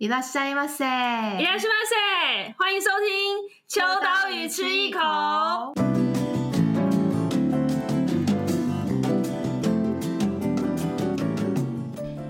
[0.00, 3.08] いらっしゃいませ，いらっしゃいませ，欢迎收听《
[3.68, 4.98] 秋刀鱼吃一口》。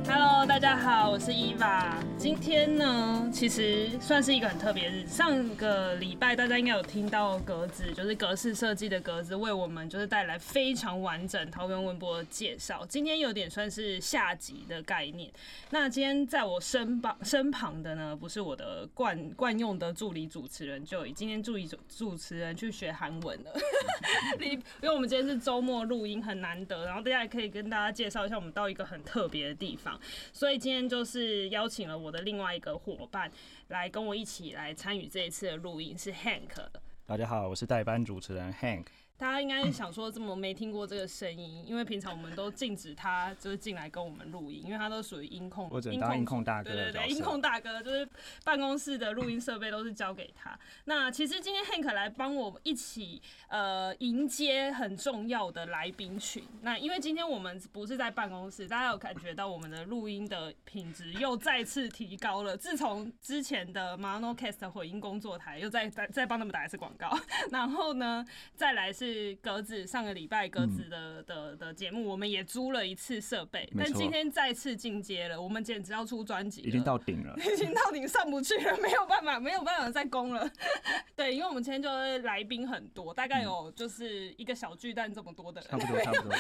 [0.09, 1.97] Hello，大家好，我是伊娃。
[2.22, 5.04] 今天呢，其实算是一个很特别日。
[5.08, 12.86] 上个礼拜大家应该有听到格子，就是格式设计的格子，为我们就是带来非常完整桃园文博的介绍。
[12.86, 15.32] 今天有点算是下集的概念。
[15.72, 23.52] 那今天在我身旁身旁的呢，不是我的惯惯用的助理主持人，就以今天助理主主持人去学韩文了。
[24.40, 26.86] 你因为我们今天是周末录音，很难得。
[26.86, 30.00] 然后大家也可以跟大家介绍一下，我们到一个很特别的地方。
[30.32, 32.11] 所以今天就是邀请了我。
[32.12, 33.32] 的另外一个伙伴
[33.70, 36.68] 来跟我一起来参与这一次的录音是 Hank。
[37.06, 38.86] 大家好，我是代班主持人 Hank。
[39.22, 46.72] 大家应该想说这么没听过这个声音，因为平常我们都禁止他就是进来跟我们录音，因为他都属于音控，我只能当音控大哥。
[46.72, 48.10] 对对对，音控大哥就是
[48.44, 50.58] 办公室的录音设备都是交给他。
[50.86, 56.44] 那其实今天 Hank 来帮我一起呃迎接很重要的来宾群。
[56.64, 62.58] 那因为今天我们不是在办公室，大家有感觉到我们的录音的品质又再次提高了。
[62.58, 67.16] 自从之前的 Monocast 混音工作台又再再再帮他们打一次广告，
[67.52, 68.26] 然后呢
[68.56, 69.11] 再来是。
[69.12, 80.50] 是格子上个礼拜格子的的的节目，我们也租了一次设备，但今天再次进阶了，我们简直要出专辑，已经到顶了， 已经到顶上不去了，没有办法，没有办法再攻了。
[81.16, 86.38] 对，因为我们今天就是来宾很多，大概有就是一个小巨蛋这么多的人，差不多，差不多。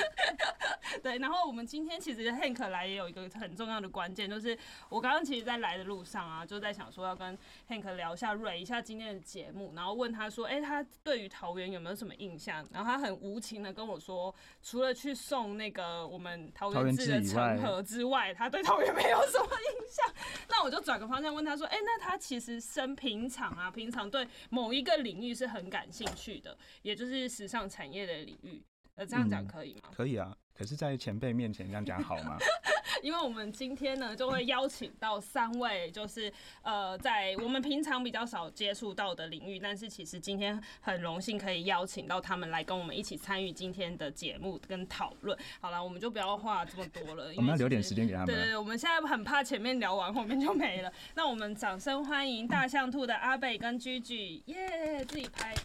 [1.03, 4.57] 对，然后我们今天其实 Hank 来也有一个很重要的关键，就是
[4.89, 7.37] 我刚刚其实，在来的路上啊，就在想说要跟
[7.69, 12.60] Hank 聊一下，瑞一下今天的节目，然后问他说，哎、欸，他对于桃园有没有什么印象？
[12.71, 20.13] 然后他很无情的跟我说，除了去送那个我们桃园志的成盒之外，他对桃园没有什么印象。
[20.49, 28.63] 那我就转个方向问他说，哎、欸，那他其实生平常啊，平常对某一个领域是很感兴趣的，也就是时尚产业的领域。
[28.95, 29.89] 呃，这样讲可以吗？
[29.95, 30.35] 可以啊。
[30.61, 32.37] 可是，在前辈面前这样讲好吗？
[33.01, 45.35] 因为我们今天呢，就会邀请到三位，就是呃，在我们平常比较少接触到的领域，但是其实今天很荣幸可以邀请到他们来跟我们一起参与今天的节目跟讨论。
[45.59, 48.27] 好了，我们就不要话这么多了，我们要留点时间给他们。
[48.27, 50.93] 对对对，我们现在很怕前面聊完后面就没了。
[51.15, 55.55] 那我们掌声欢迎大象兔的阿北跟 Gigi，耶，自己拍，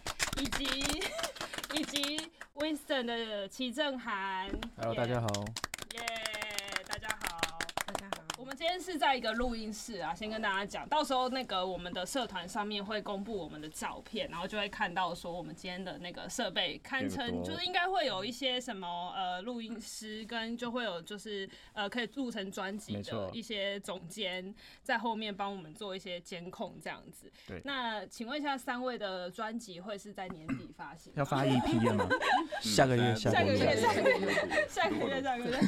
[0.41, 1.03] 以及。
[1.75, 2.19] 以及
[2.55, 4.49] Winston 的齐正涵
[4.87, 6.26] ，Hello，大家好，耶，大家好，大家好。
[8.47, 27.29] 我们今天是在一个录音室啊，先跟大家讲，到时候那个我们的社团上面会公布我们的照片，然后就会看到说我们今天的那个设备堪称就是应该会有一些什么呃录音师跟就会有就是呃可以录成专辑的一些总监在后面帮我们做一些监控这样子。
[27.49, 31.13] 对，那请问一下三位的专辑会是在年底发行？
[31.17, 32.09] 要发一批了吗？
[32.63, 35.61] 下个月，下个月，下个月，下个月，下个月。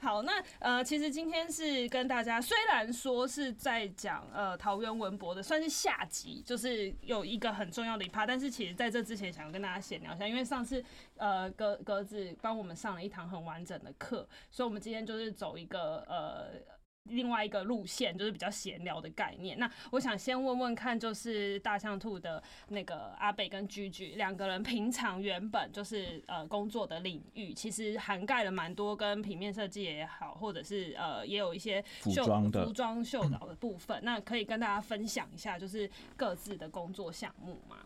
[0.00, 1.80] 好，那呃其实今天是。
[1.90, 10.84] 跟大家，虽然说是在讲呃桃园文博的，算是下集，就是有一个很重要的一趴，但是其实在这之前，想要跟大家闲聊一下，因为上次
[11.16, 16.79] 呃格格子帮我们上了一堂很完整的课，所以我们今天就是走一个呃。
[17.04, 19.58] 另外一个路线就是比较闲聊的概念。
[19.58, 33.98] 那我想先问问看，就是大象兔的那个阿北跟 Gigi 两个人，平常原本就是呃工作的领域，其实涵盖了蛮多跟平面设计也好，或者是呃也有一些服装的服装绣导的部分。
[34.02, 37.78] 那可以跟大家分享一下，就是各自的工作项目吗？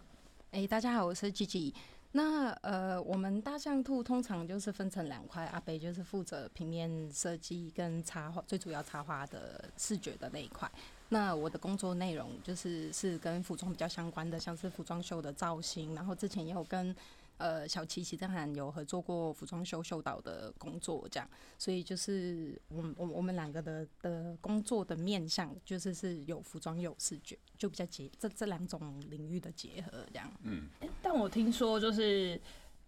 [0.50, 1.72] 哎、欸，大家好，我是 Gigi。
[2.16, 10.70] 那呃，我们大象兔通常就是分成两块，阿北就是负责平面设计跟插画，最主要插画的视觉的那一块。
[11.08, 16.94] 那我的工作内容就是是跟服装比较相关的，像是服装秀的造型，然后之前也有跟。
[17.36, 21.28] 呃，小琪琪正涵有合作过服装秀秀导的工作，这样，
[21.58, 30.32] 所以就是我我我们两个的的工作的面向，就是是有服装有视觉，就比较结这这两种领域的结合，这样。
[30.42, 30.68] 嗯，
[31.02, 32.40] 但我听说就是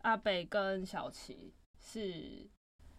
[0.02, 1.52] 阿北跟小琪
[1.84, 2.46] 是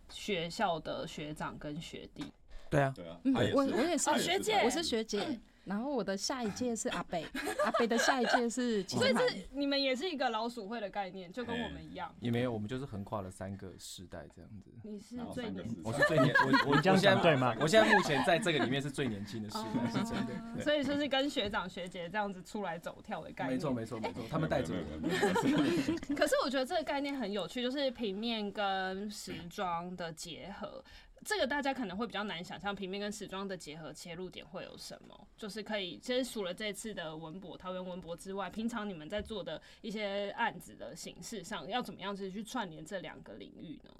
[0.10, 2.26] 学校的学长跟学弟。
[2.70, 5.40] 对啊，对啊，嗯，我我也是学姐，我是学姐。
[5.68, 7.26] 然后我的下一届是阿北，
[7.66, 12.10] 阿北的下一届是，所以是你们也是一个老鼠会的概念，就跟我们一样。
[12.22, 14.72] 也没有，我们就是横跨了三个世代这样子。
[14.84, 17.54] 你是最年，我是最年，我我 这样讲对吗？
[17.60, 20.64] 我现在目前在这个里面是最年轻的世代，是真的。
[20.64, 23.56] 所以说是跟学长学姐这样子出来走跳的概念。
[23.56, 25.08] 没错没错没错，他们带着我。
[26.16, 30.82] 可是我觉得这个概念很有趣，就是平面跟时装的结合。
[31.26, 35.28] 这个大家可能会比较难想象，平面跟时装的结合切入点会有什么？
[35.38, 43.92] 就是可以，其实除了这次的文博桃园文博之外，平常你们在做的一些案子的形式上，要怎么样子去串联这两个领域呢？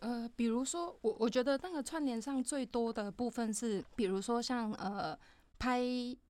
[0.00, 5.18] 呃，比如说，我我觉得那个串联上最多的部分是，比如说像呃
[5.58, 5.82] 拍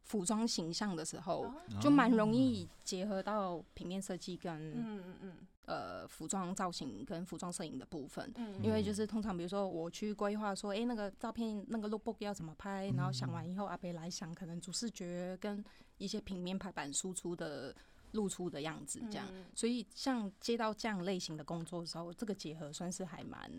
[0.02, 5.36] 服装形象的时候，就蛮容易结合到平面设计跟嗯嗯嗯
[5.66, 8.32] 呃服装造型跟服装摄影的部分，
[8.62, 15.64] 因为就是通常比如说我去规划说，哎，那个照片那个 lookbook 要怎么拍，然后想完以后阿北来想可能主视觉跟
[15.98, 17.74] 一些平面排版输出的。
[18.14, 19.26] 露出的样子，这样，
[19.56, 23.50] 所以像接到这样类型的工作的时候，这个结合算是还蛮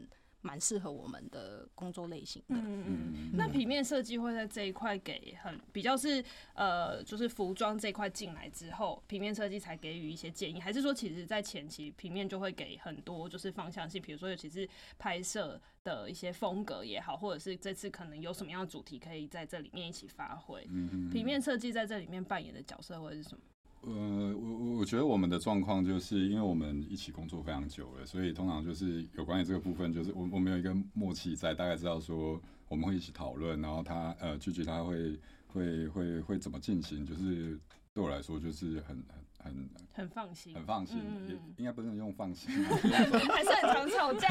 [0.45, 2.55] 蛮适合我们的工作类型的。
[2.55, 3.31] 嗯嗯。
[3.33, 14.69] 那平面设计会在这一块给很比较是呃，就是服装这块进来之后，平面设计才给予一些建议，还是说其实在前期平面就会给很多就是方向性，比如说尤其是
[14.99, 20.65] 拍摄的一些风格也好，或者是这次可能有什么样的主题可以在这里面一起发挥。
[20.69, 21.09] 嗯。
[21.09, 23.41] 平面设计在这里面扮演的角色会是什么？
[23.87, 37.59] 呃，我我我觉得我们的状况就是，因为我们一起工作非常久了，所以通常就是有关于这个部分，就是我我们有一个默契在，大概知道说我们会一起讨论，然后他呃具体他会会会会怎么进行，就是
[37.93, 38.97] 对我来说就是很
[39.45, 40.09] 很。
[40.09, 44.27] 放心，很放心，嗯、也应该不能用放心， 还是很常吵架，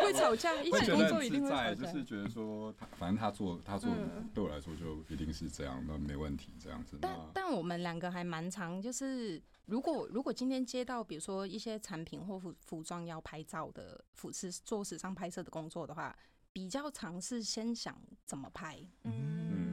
[0.00, 1.74] 会吵架，一起工作一定会吵架。
[1.74, 3.90] 就是觉得说他，反正他做他做，
[4.32, 6.96] 对我来说就一定是这样，那没问题，这样子。
[7.00, 16.16] 但但我们两个还蛮常，就是如果如果今天接到比如说一些产品或服服装要拍照的服饰做时尚拍摄的工作的话，
[16.52, 19.67] 比较尝试先想怎么拍，嗯。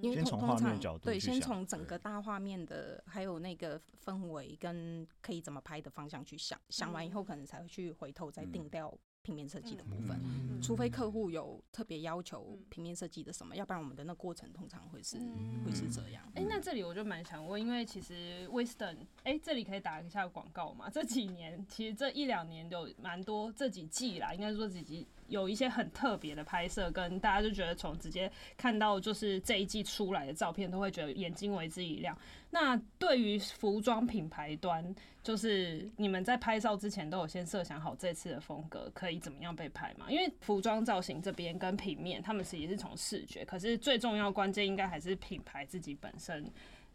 [0.00, 8.92] 因为通常对，先从整个大画面的，还有那个氛围跟可以怎么拍的方向去想，想完以后可能才会去回头再定掉
[9.22, 10.18] 平面设计的部分。
[10.62, 15.18] 除非客户有特别要求平面设计的什么，要不然我们的那过程通常会是
[15.64, 16.22] 会是这样。
[16.34, 20.88] 哎，那这里我就蛮想问，因为其实 Wisdom，哎，这里可以打一下广告嘛？
[20.90, 25.06] 这几年其实这一两年有蛮多，这几季啦，应该说几季。
[25.28, 32.16] 有一些很特别的拍摄，跟大家就觉得从直接看到就是这一季出来的照片，都会觉得眼睛为之一亮。
[32.50, 40.06] 那对于服装品牌端，就是你们在拍照之前都有先设想好这次的风格可以怎么样被拍吗？
[40.08, 46.50] 因为服装造型这边跟平面，他们是也是从视觉，可是最重要关键应该还是品牌自己本身，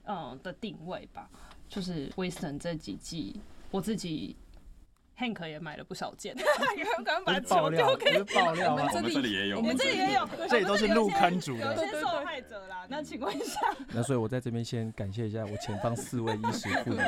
[0.06, 1.30] 嗯的定位吧。
[1.70, 3.40] 就是 Wisdom 这几季，
[3.70, 4.36] 我自己。
[5.18, 6.36] Hank 也买了不少件，
[6.96, 12.88] 刚刚把球丢给爆料，我们这里也有，我们这里也有，这里都是入坑主的，有些受害者啦。
[12.90, 13.60] 那请问一下，
[13.94, 17.00] 那所以我在这边先感谢一下我前方四位衣食父母。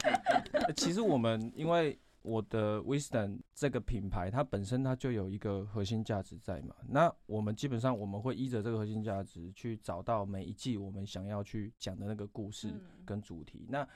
[0.76, 6.74] 其实我们因为我的 Wisdom 这个品牌，它本身它就有一个核心价值在嘛。
[6.86, 12.68] 那我们基本上我们会依着这个核心价值去找到每一季我们想要去讲的那个故事
[13.06, 13.66] 跟主题。
[13.70, 13.88] 那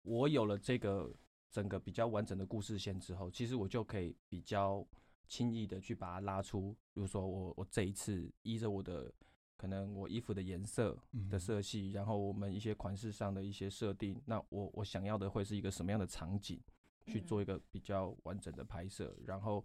[0.00, 1.12] 我有了这个。
[1.56, 4.86] 整个比较完整的故事线之后，其实我就可以比较
[5.26, 6.76] 轻易的去把它拉出。
[6.92, 9.10] 比如说我我这一次依着我的
[9.56, 10.94] 可能我衣服的颜色
[11.30, 16.60] 的色系，然后我们一些款式上的一些设定，那我我想要的会是一个什么样的场景
[17.06, 19.16] 去做一个比较完整的拍摄。
[19.24, 19.64] 然后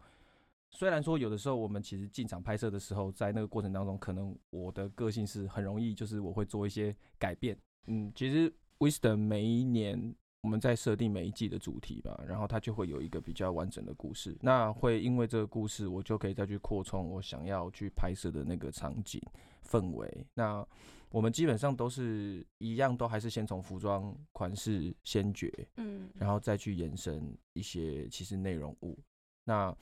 [0.69, 7.57] 虽然说有的时候我们其实进场拍摄的时候，在那个过程当中，可能我的个性是很容易就是我会做一些改变。
[7.87, 8.49] 嗯，其实
[8.79, 10.15] Wisdom 每一年。
[10.41, 14.35] 我们在设定每一季的主题吧，然后它就会有一个比较完整的故事。
[14.41, 19.21] 那会因为这个故事，我就可以再去扩充我想要去拍摄的那个场景
[19.63, 20.25] 氛围。
[20.33, 20.65] 那
[21.09, 28.97] 我们基本上都是一样，都还是先从服装款式先决，嗯，然后再去延伸一些其实内容物。
[29.43, 29.75] 那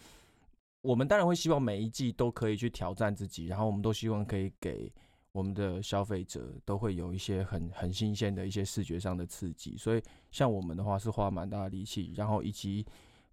[0.81, 4.91] 我们当然会希望每一季都可以去挑战自己，然后我们都希望可以给。
[5.31, 12.85] 我们的消费者都会有一些很很新鲜的一些视觉上的刺激，所以像我们的话是花蛮大的力气，然后以及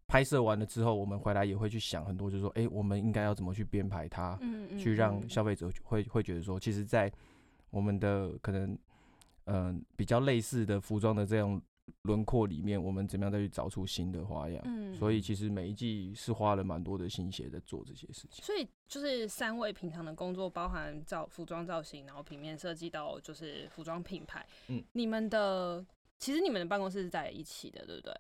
[0.07, 4.39] 拍摄完了之后，我们回来也会去想很多，就是说，哎，我们应该要怎么去编排它，
[4.79, 7.11] 去让消费者会会觉得说，其实，在
[7.71, 8.79] 我们的可能，
[9.45, 11.61] 嗯，比较类似的服装的这样。
[12.03, 14.63] 轮廓里面，我们怎么样再去找出新的花样？
[14.65, 18.45] 嗯，所以其实每一季是花了蛮多的心血在做这些事情。
[18.45, 24.47] 所以就是三位平常的工作，包含造服装造型，然后平面设计到就是服装品牌。
[24.69, 25.85] 嗯，你们的
[26.19, 28.15] 其实你们的办公室是在一起的，对不对？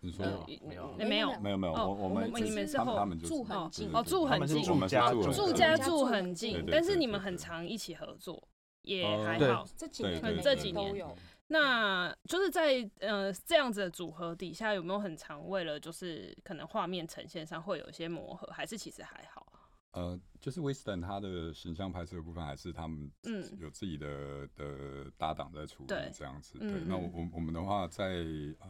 [0.00, 0.24] 你说
[0.64, 0.94] 没有？
[0.96, 1.72] 没有，没有，没有。
[1.72, 8.40] 我我们你们是后住很近哦，住很近，住家住家住很近，但是你们很常一起合作，
[8.82, 9.66] 也还好。
[9.76, 11.16] 这几年可能这几年都有。
[11.52, 19.46] 那就是在呃这样子的组合底下，有没有很常为了就是可能画面呈现上会有一些磨合，还是其实还好？
[19.92, 26.58] 呃，就是 Wisdom 他的形象拍摄的部分，还是他们嗯有自己的、嗯、的搭档在处理这样子。
[26.58, 28.14] 对，对那我我我们的话在，在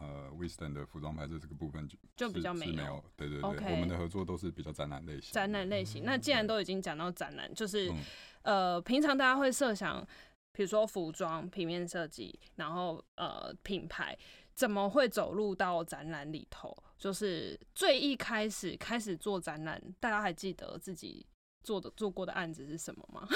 [0.00, 5.32] 呃 Wisdom 的服装拍摄这个部分就就比较没有，没有对对对，okay, 我们的合作都是比较展览类型。
[5.32, 8.02] 展览类型，那既然都已经讲到展览，就是、嗯、
[8.42, 10.04] 呃，平常大家会设想，
[10.52, 14.16] 比如说服装平面设计，然后呃品牌。
[14.54, 16.76] 怎么会走入到展览里头？
[16.98, 21.24] 就是最一开始开始做展览，大家还记得自己
[21.64, 23.26] 做的做过的案子是什么吗？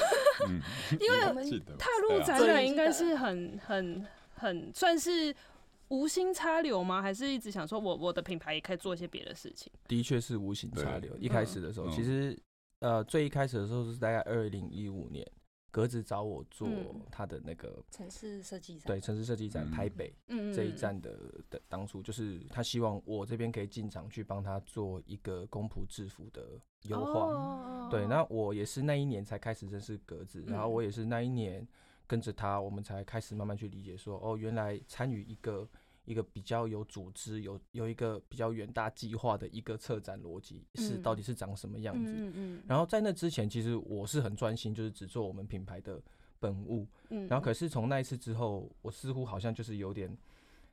[0.46, 0.60] 嗯、
[1.00, 5.34] 因为踏入展览应该是很很很算是
[5.88, 7.00] 无心插柳吗？
[7.00, 9.72] 还是一直想说我我的品牌也可以做一些别的事情？
[9.88, 11.16] 的确是无心插柳。
[11.16, 12.38] 一开始的时候，嗯、其实
[12.80, 15.26] 呃最一开始的时候是大概二零一五年。
[15.76, 16.66] 格子找我做
[17.10, 20.10] 他的那个城市设计展，对城市设计展台北
[20.54, 21.14] 这一站的
[21.50, 31.68] 的当初就是他希望我这边可以进场去帮他做一个公仆制服的优化，对，那我也是那一年才开始认识格子，然后我也是那一年
[32.06, 35.68] 跟着他，我们才开始慢慢去理解说，哦，原来参与一个。
[36.06, 42.10] 一个比较有组织、有有一个比较远大计划的一个策展逻辑是到底是长什么样子？
[42.10, 42.62] 嗯嗯。
[42.66, 46.00] 然后在那之前，其实我是很专心，就是只做我们品牌的
[46.38, 46.86] 本物。
[47.10, 47.26] 嗯。
[47.28, 50.08] 然后可是从那一次之后，我似乎好像就是有点，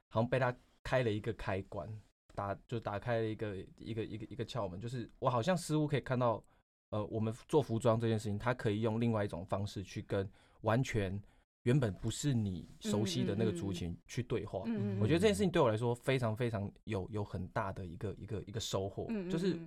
[0.09, 1.89] 好像被他开了一个开关，
[2.35, 6.43] 打就打开了一个一个一个一个窍门，就是我好像似乎可以看到，
[6.91, 10.29] 呃，我们做服装这件事情，它可以用另外一种方式去跟
[10.61, 11.19] 完全。
[11.63, 19.57] 原本不是你熟悉的那个族群去对话，嗯嗯，我觉得这件事情对我来说非常非常有有很大的一个一个一个收获，就是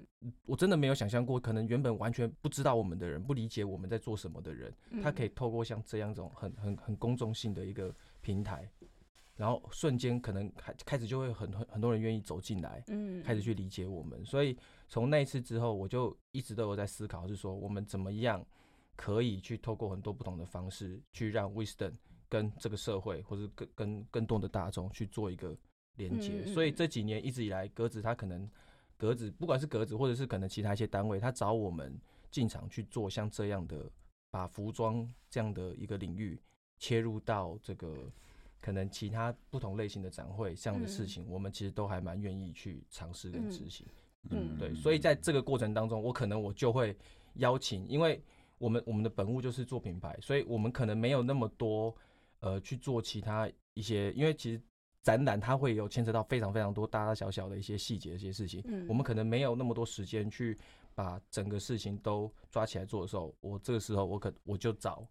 [0.44, 4.70] 我真的没有想象过，可能原本完全不知道我们的人，不理解我们在做什么的人，
[5.02, 8.68] 他可以透过像这样一种很很很公众性的一个平台，
[9.34, 14.54] 然后瞬间可能开开始就会很很很多人愿意走进来，嗯，开始去理解我们，所以
[14.86, 18.44] 从那一次之后，我就一直都有在思考，是说我们怎么样。
[18.96, 21.92] 可以去透过很多不同的方式，去让 Wisdom
[22.28, 25.54] 跟这个社会，或者跟跟更多的大众去做一个
[25.96, 26.44] 连接。
[26.46, 28.50] 所以这几年一直以来，格子他可能
[28.96, 31.94] 格子，不管是格子，或者是可能其他一些单位，他找我们
[32.30, 33.88] 进场去做像这样的，
[34.30, 36.40] 把服装这样的一个领域
[36.78, 38.10] 切入到这个
[38.62, 43.86] 可能其他不同类型的展会这样的事情，我们其实都还蛮愿意去尝试跟执行。
[44.30, 44.74] 嗯，对。
[44.74, 46.96] 所以在这个过程当中，我可能我就会
[47.34, 48.18] 邀请，因为。
[48.58, 51.94] 我们我们的本务就是做品牌，所以我们可能没有那么多
[52.40, 54.60] 呃去做其他一些，因为其实
[55.02, 60.56] 展览它会有牵扯到非常非常多大大小小的一些细节的一些事情，嗯，我们可能没有那么多时间去
[60.94, 65.06] 把整个事情都抓起来做的时候，我这个时候我可我就找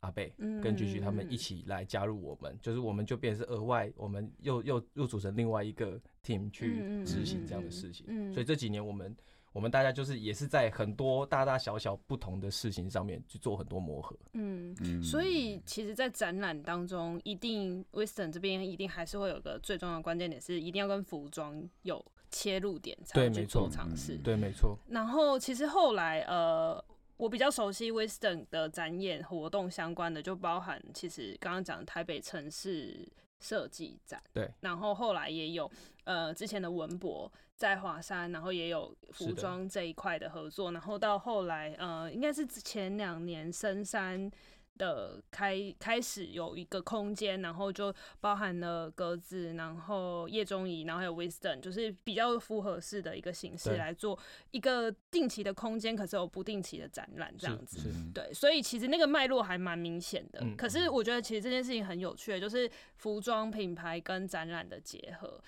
[0.00, 9.14] 阿贝跟菊菊他们一起来加入我们，就是我们就变成是额外，我们又又又组成另外一个 team 去执行这样的事情，所以这几年我们。
[9.52, 14.16] 我们大家就是也是在很多大大小小不同的事情上面去做很多磨合。
[14.34, 24.16] 嗯嗯，所以其实，在展览当中，一定 Wisdom 这边一定还是会有个最重要的关键点，是一定要跟服装有切入点才会去做尝试。
[24.18, 24.78] 对，没错。
[24.88, 26.82] 然后，其实后来，呃，
[27.16, 33.08] 我比较熟悉 Wisdom 的展演活动相关的，就包含其实刚刚讲的台北城市
[33.40, 34.22] 设计展。
[34.32, 34.48] 对。
[34.60, 35.68] 然后后来也有，
[36.04, 37.32] 呃，之前的文博。
[37.58, 44.30] 在华山，然后也有服装这一块的合作，然后到后来，呃，应该是前两年深山
[44.76, 54.16] 的开开始有一个空间，然后就包含了格子，然后叶中仪，然后还有 Wisdom，就是比较复合式的一个形式来做
[54.52, 60.46] 一个定期的空间，可是有不定期的展览这样子，对，所以其实那个脉络还蛮明显的。
[60.56, 65.42] 可是我觉得其实这件事情很有趣，就是服装品牌跟展览的结合。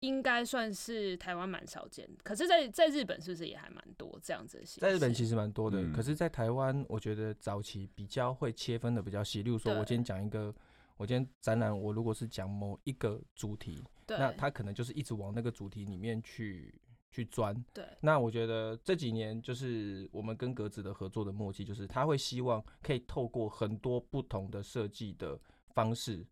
[0.00, 4.64] 应该算是台湾蛮少见的，可是在，在在日本是不是也还蛮多这样子的？
[4.78, 9.42] 在日本其实蛮多的，嗯、可是，在台湾，我觉得早期比较会切分的比较细。
[9.42, 10.54] 例如说，我今天讲一个，
[10.98, 16.74] 我今天展览，我如果是讲某一个主题，对那他可能就是一直往那个主题里面去
[17.10, 17.54] 去钻。
[17.72, 25.40] 对，那我觉得这几年就是我们跟格子的合作的默契，就是他会希望可以透过很多不同的设计的
[25.74, 26.22] 方式。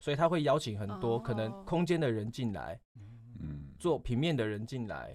[0.00, 2.80] 所以他会邀请很多可能空间的人进来，
[3.38, 5.14] 嗯，做平面的人进来，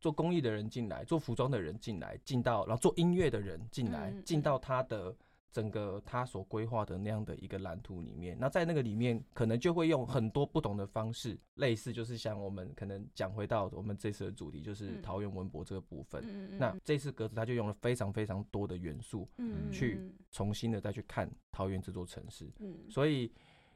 [0.00, 5.14] 做工艺的人进来，做服装的人进来，进到然后做音乐的人进来，进到他的
[5.52, 8.34] 整个他所规划的那样的一个蓝图里面。
[8.40, 16.58] 那在那个里面，可能就会用很多不同的方式，类似就是像我们可能讲回到我们这次的主题，就是桃园文博这个部分。
[16.58, 22.50] 那这次格子他就用了非常非常多的元素，嗯去重新的再去看桃园这座城市。
[22.60, 23.30] 嗯所以。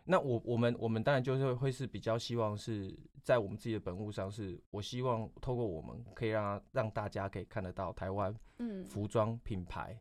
[0.06, 8.84] 那我我们我们当然就是会是比较希望是在我们自己的本务上，是我希望透过我们可以让让大家可以看得到台湾嗯。
[8.84, 9.98] 服装品牌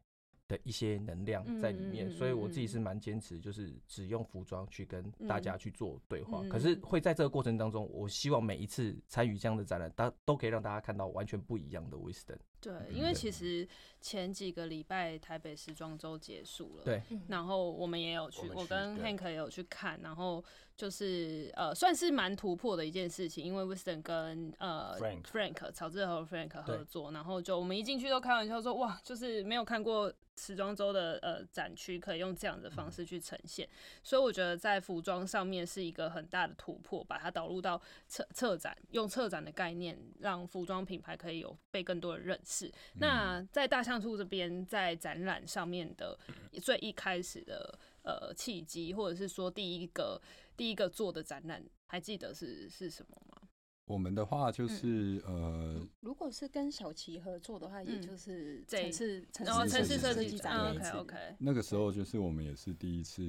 [0.48, 6.44] 的一些能量在里面，所以我自己是蛮坚持，就是只用服装去跟大家去做对话。
[6.50, 12.38] 可是会在这个过程当中，我希望每一次参与这样的展览，大都可以让大家看到完全不一样的 Wisdom。
[12.60, 13.68] 对，因为其实
[14.02, 20.44] 前几个礼拜台北时装周结束了，对，然后我们也有去，我跟 Hank 也有去看，然后
[20.77, 33.65] 就是呃，算是蛮突破的一件事情，因为 Wisdom 跟呃 Frank Frank 乔治和 Frank 合作，然后就我们一进去都开玩笑说，哇，就是没有看过时装周的呃展区可以用这样的方式去呈现，
[34.03, 42.65] 所以我觉得在服装上面是一个很大的突破，把它导入到策策展，用策展的概念，让服装品牌可以有被更多的认识。
[42.65, 46.20] 是，那在大象兔这边，在展览上面的
[46.62, 50.22] 最一开始的呃契机，或者是说第一个
[50.56, 53.42] 第一个做的展览，还记得是是什么吗？
[53.86, 60.72] 我们的话就是、嗯、呃，如果是跟小齐合作的话，也就是这一次城市城市设计展。
[60.72, 61.36] OK OK。
[61.40, 63.22] 那个时候就是我们也是第一次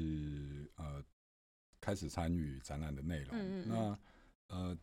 [0.77, 1.03] 呃
[1.81, 3.31] 开始参与展览的内容。
[3.33, 4.79] 嗯嗯那呃。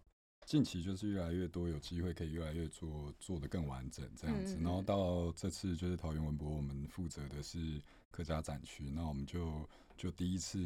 [0.46, 7.82] 近期就是越来越多有机会可以越来越做做的更完整这样子，然后到这次就是桃园文博，我们负责的是
[8.12, 10.60] 客家展区，那我们就就第一次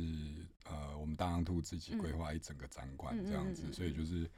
[0.66, 4.30] 呃，我们大象兔自己规划一整个展馆这样子，所以就是。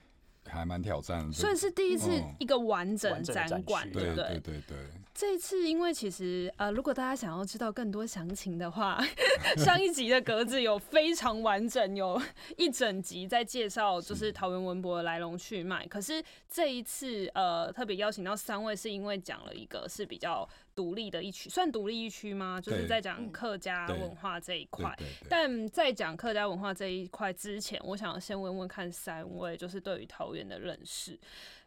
[0.45, 4.15] 还蛮挑战，所以是第一次一个完整展馆，对？
[4.15, 4.77] 对对对。
[5.13, 8.99] 这一次，因为其实呃，如果大家想要知道更多详情的话，
[9.57, 12.19] 上一集的格子有非常完整，有
[12.57, 15.85] 一整集在介绍就是桃园文博的来龙去脉。
[15.85, 20.47] 可是这一次呃，特别邀请到三位，是因为讲了一个是比较。
[20.79, 22.57] 独立的一区，算独立一区吗？
[22.61, 24.97] 就是在讲客家文化这一块。
[25.27, 31.19] 但在讲客家文化这一块之前，我想先问问看三位，就是对于桃园的认识。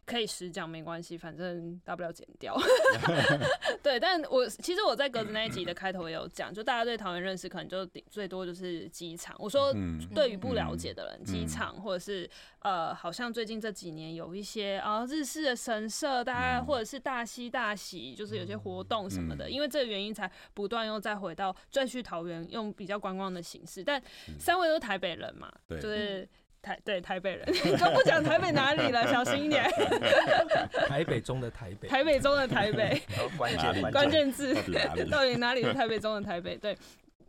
[0.05, 2.57] 可以实讲没关系，反正大不了剪掉。
[3.83, 9.35] 对，但我其实我在格子那一集的开头也有讲，就大家对桃园认识可能就最多就是机场。
[9.39, 9.73] 我说
[10.15, 12.29] 对于不了解的人，机场或者是
[12.61, 23.85] 呃，好像最近这几年有一些啊日式的神社，大家或者是大溪大喜，就是有些活动什么的，因为这个原因才不断又再回到再去桃园用比较观光的形式。
[23.85, 24.03] 但
[24.39, 26.29] 三位都是台北人嘛，就是。
[26.63, 29.69] 台对台北人， 你就不讲台北哪里了，小心一点。
[30.89, 33.03] 台北中的台北，台北中的台北，
[33.37, 34.33] 关 键关键。
[34.33, 34.55] 字。
[35.11, 35.63] 到底哪里？
[35.63, 36.57] 是台北中的台北？
[36.57, 36.79] 对，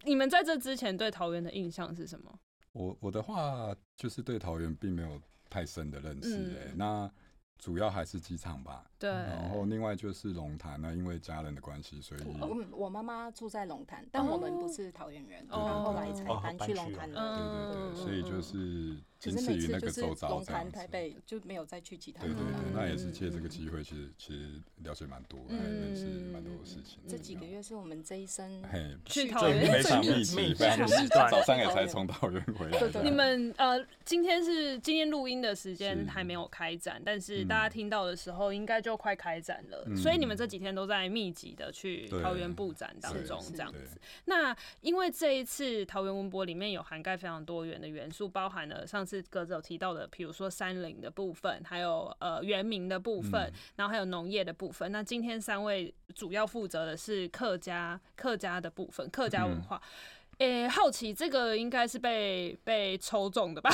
[0.04, 2.32] 你们在这之前对桃园的印象是什么？
[2.72, 5.20] 我我的话就是对桃园并没有
[5.50, 7.12] 太深的认识哎、那。
[7.60, 9.10] 主要还是机场吧，对。
[9.10, 17.16] 然后另外就是龙潭，呢因为家人的关系，所以我我妈妈住在龙潭，但我们不是桃园人，然后后来才搬去龙潭的。
[17.16, 22.24] 对对对，所以就是仅次于那个周遭龙潭台北就没有再去其他。
[22.24, 27.00] 对对对，那也是借这个机会，其实其实了解蛮多，还认识蛮多的事情。
[27.08, 28.62] 这几个月是我们这一生
[29.06, 33.02] 去桃园非常密集，非常时段，早上也才从桃园回来。
[33.02, 37.43] 你们呃，今天是今天录音的时间还没有开展，但是。
[37.44, 44.00] 大家听到的时候，应该就快开展了，嗯、所以你们这几天都在密集的去桃园布展当中，这样子。
[44.26, 54.92] 那因为这一次桃园文博里面有涵盖非常多元的元素，包含了上次格子有提到的，比如说山林的部分，还有呃原民的部分，嗯、然后还有农业的部分。
[54.92, 59.76] 那今天三位主要负责的是客家客家的部分，客家文化。
[59.76, 63.70] 嗯诶、欸，好奇这个应该是被被抽中的吧？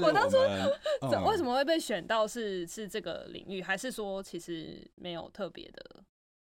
[0.00, 0.36] 我，我当初
[1.28, 6.04] 为什么会被选到是是这个领域，还是说其实没有特别的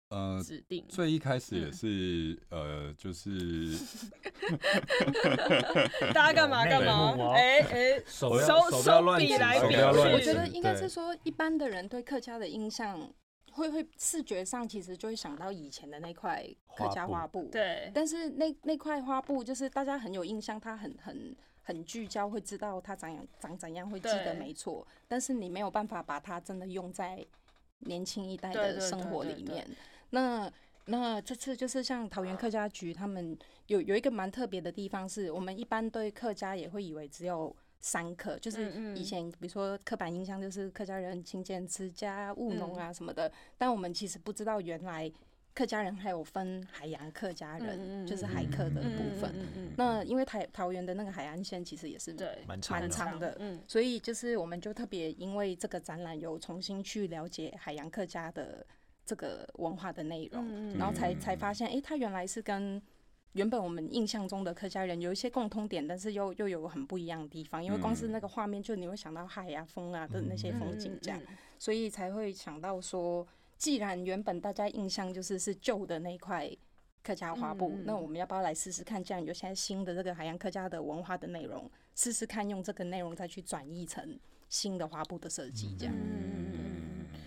[0.10, 0.86] 呃指定？
[0.90, 3.78] 最一开始也是、嗯、 呃，就是
[6.14, 7.16] 大家干嘛干嘛？
[7.34, 13.10] 哎哎、欸欸，手手手比来比去，我觉得应该是说一般的人对客家的印象。
[13.56, 17.90] 会会视觉上其实就会想到以前的那块客家花布，对。
[17.94, 24.86] 但是那那块花布就是大家很有印象，它很很很聚焦，会知道它长样长怎样，会记得没错。
[25.08, 27.26] 但是你没有办法把它真的用在
[27.80, 29.66] 年轻一代的生活里面。
[30.10, 30.52] 那
[30.86, 33.38] 那这次就是像桃园客家局，他们
[33.68, 37.56] 有有一个蛮特别的地方，是我们一般对客家也会以为只有。
[37.80, 45.12] 三客就是以前，比如说刻板印象就是客家人勤俭持家、务农啊什么的，但我们其实不知道原来
[45.54, 49.34] 客家人还有分海洋客家人，就是海客的部分。
[49.78, 52.14] 那因为台桃园的那个海岸线其实也是
[52.48, 58.66] 蛮长的，所以就是我们就特别因为这个展览有重新去了解海洋客家的
[59.06, 62.82] 这个文化的内容，然后才才发现，哎，它原来是跟
[63.36, 71.22] 原本我们印象中的客家人有一些共通点，但是又又有很不一样的地方，因为光是那个画面，就你会想到海啊、风啊的那些风景这样，
[71.60, 76.50] 所以才会想到说，既然原本大家印象就是是旧的那块
[77.04, 79.04] 客家花布，那我们要不要来试试看？
[79.04, 84.18] 这样有现在新的这个海洋客家的文化的内容，试试看用这个内容再去转译成
[84.48, 85.94] 新的花布的设计，这样。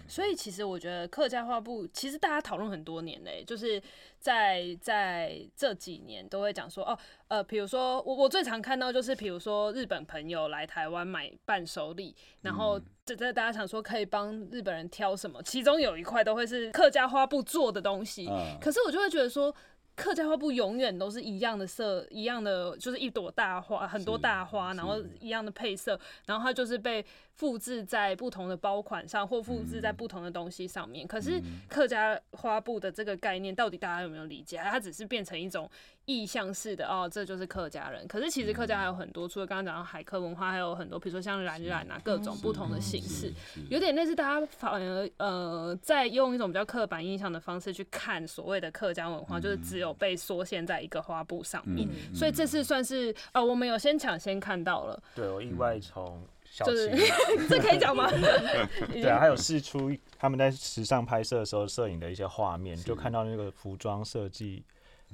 [0.09, 3.81] 所以其实我觉得客家花布，其实大家讨论很多年嘞，就是
[4.19, 18.29] 在在这几年都会讲说，哦，呃，比如说我我最常看到就是，比如说日本朋友来台湾买伴手礼，然后这这大家想说可以帮日本人挑什么，其中有一块都会是客家花布做的东西，
[18.61, 19.55] 可是我就会觉得说。
[19.99, 27.05] 客家花布永远都是一样的色，一样的就是一朵大花，很多大花，然后一样的配色，然后它就是被
[27.39, 31.07] 复制在不同的包款上，或复制在不同的东西上面。
[31.07, 34.59] 可是客家花布的这个概念，到底大家有没有理解？
[34.59, 35.71] 它只是变成一种。
[36.11, 38.09] 意象式的哦，这就是客家人。
[38.09, 43.31] 可是其实客家还有很多，除了刚刚讲到海客文化，还有很多，比如说像染染啊，各种不同的形式，
[43.69, 51.87] 有点类似大家反而呃，在用一种比较刻板印象的方式去看所谓的客家文化，就是只有被缩限在一个花布上面。
[52.15, 54.99] 所以这次算是呃，我们有先抢先看到了。
[55.15, 56.23] 对，我意外从
[56.59, 56.91] 小就是
[57.49, 58.11] 这可以讲吗？
[58.91, 64.65] 对啊，还有试出他们在时尚拍摄的时候摄影的一些画面，就看到那个服装设计。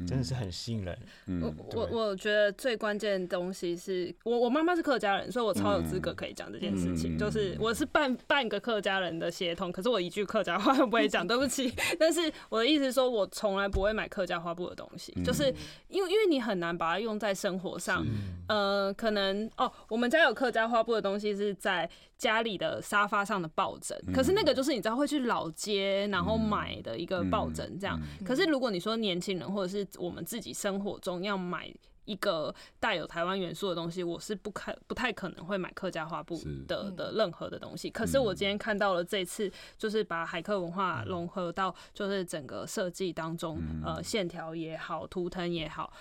[0.07, 0.99] 真的是很吸引人。
[1.41, 7.17] 我我我觉得最关键的东西是我我妈妈是客家人，所以我超有资格可以讲这件事情。
[7.17, 11.73] 就是我是半半个客家人的血统，可是我一句客家话都不会讲，对不起。
[11.99, 15.45] 但是我的意思是说，我从来不会买客家花布的东西，就是
[15.89, 18.05] 因为因为你很难把它用在生活上。
[18.49, 21.89] 呃，可能哦，我们家有客家花布的东西是在。
[22.17, 28.01] 家里的沙发上的抱枕，可是那个就是你知道会去老街然后买的一个抱枕这样。
[28.25, 31.73] 可是如果你说年轻人或者是我们自己生活中要买
[32.05, 37.91] 一个带有台湾元素的东西，我是不可不太可能会买客家花布的的任何的东西。
[37.91, 45.93] 可是我今天看到了这次，就是把海客文化融合到就是整个设计当中，呃，线条也好，图腾也好。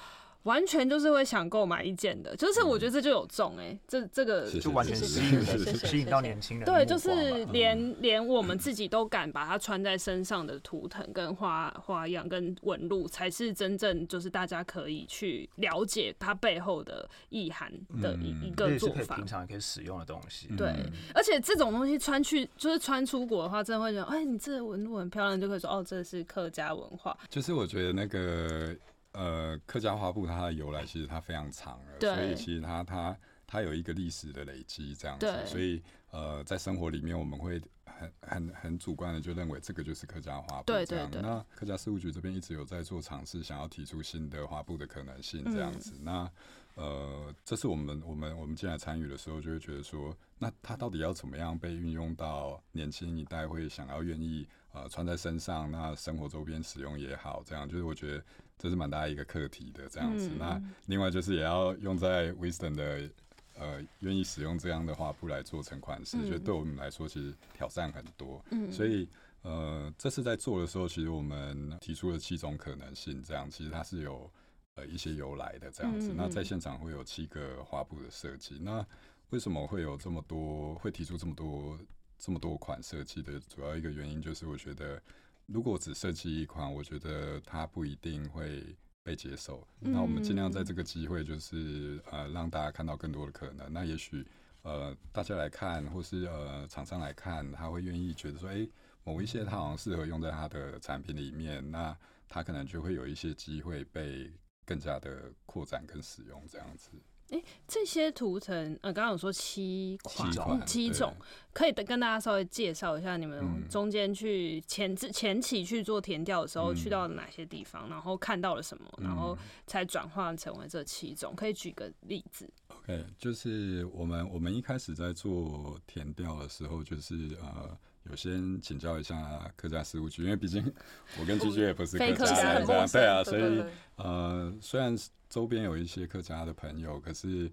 [0.43, 6.65] 完全就是会想购买一件的，就是我觉得这就有中哎、欸，这这个就完全吸引吸引到年轻人。
[6.65, 19.15] 对，就是连连我们自己都敢把它穿在身上的图腾跟花花样跟纹路，才是真正就是大家可以去了解它背后的意涵的一一个做法。
[19.15, 20.47] 平常也可以使用的东西。
[20.57, 20.73] 对，
[21.13, 27.17] 而且这种东西穿去就是穿出国的话，真的会觉得哎，你这纹路很漂亮，就可以说哦，这是客家文化。
[27.29, 28.75] 就是我觉得那个。
[29.13, 40.85] 呃，客家花布它的由来其实它非常长所以其实它它它有一个历史的累积这样子，所以呃，在生活里面我们会很很很主观的就认为这个就是客家花布这样。
[40.85, 41.21] 对对对。
[41.21, 45.93] 那客家事务局这边一直有在做尝试，想要提出新的花布的可能性这样子。
[45.99, 46.31] 嗯、那
[46.75, 58.23] 呃，这是我们我们我们进来参与的时候，就会觉得说，那它到底要怎么样被运用到年轻一代会想要愿意呃穿在身上，那生活周边使用也好，这样就是我觉得。
[58.57, 63.09] 这是蛮大一个课题的这样子，嗯、那另外就是也要用在 Wisdom 的
[63.55, 68.43] 呃愿意使用这样的画布来做成款式，嗯、觉得对我们来说其实挑战很多。
[68.51, 69.09] 嗯、所以
[69.41, 74.31] 呃这次在做的时候，其实我们提出了七种可能性，这样其实它是有
[74.75, 76.13] 呃一些由来的这样子。
[76.13, 78.85] 嗯、那在现场会有七个画布的设计，那
[79.31, 81.77] 为什么会有这么多会提出这么多
[82.17, 85.01] 这么多款设计的主要一个原因，就是我觉得。
[85.45, 89.67] 如果只设计一款，我觉得它不一定会被接受。
[89.81, 93.71] 嗯、那我们尽量在这个机会，就是呃让大家看到更多的可能。
[93.71, 94.25] 那也许
[94.61, 98.69] 呃大家来看，或是呃厂商来看，他会愿意觉得说，哎、欸，
[99.03, 101.95] 某一些它好像适合用在它的产品里面，那
[102.29, 104.31] 它可能就会有一些机会被
[104.65, 106.89] 更加的扩展跟使用这样子。
[107.29, 110.31] 哎、欸，这些图层，呃，刚刚有说七款，
[110.67, 111.15] 七，种，
[111.51, 122.47] 可以跟大家稍微介绍一下，你们中间去前置前期去做填调的时候，嗯、去到哪些地方，然后看到了什么，嗯、然后才转化成为这七种，可以举个例子。
[122.67, 127.75] OK，就是我们我们一开始在做填调的时候，就是呃，
[128.11, 130.63] 有先请教一下客家事务局，因为毕竟
[131.19, 133.63] 我跟居居也不是客家人，对啊，所以
[133.95, 134.95] 呃，虽然。
[135.33, 137.51] 周边有一些客家的朋友，可是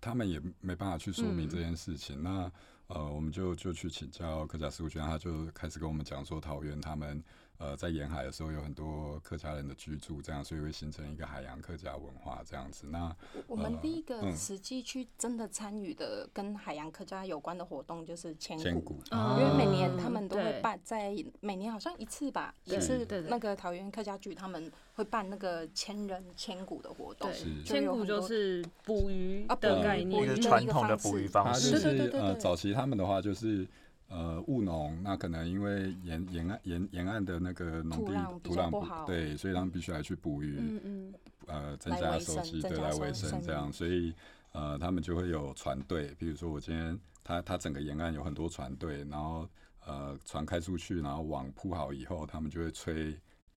[0.00, 2.16] 他们也没办法去说明这件事情。
[2.20, 2.52] 嗯、那
[2.86, 7.22] 呃，我们就就去请教客家事务局，他就开始跟我们讲说，桃园他们
[7.58, 12.86] 呃，在沿海的时候有很多客家人的居住，这样，所以会形成一个海洋客家文化这样子。
[12.86, 13.14] 那
[13.48, 33.66] 我们第一个实际去真的参与的跟海洋客家有关的活动就是千古，千古，因为每年他们都会办在每年好像一次吧，也是那个桃园客家局他们会办那个千人千古的活动对，，千古就是捕鱼啊的概念一个鱼传统的捕鱼方式，对对是对对对呃早期他们的话就是。
[34.08, 39.04] 呃，务农那可能因为沿沿岸沿沿岸的那个农地土壤不好。
[39.04, 41.14] 对，所以他们必须来去捕鱼，嗯嗯，
[41.46, 44.14] 呃，增加收集，对，来维生生这样，所以
[44.52, 49.46] 呃，他们就会有船队，比如说我今天他他整个沿岸有很多船队，然后
[49.86, 53.14] 呃船开出去，然后网铺好以后，他们就会吹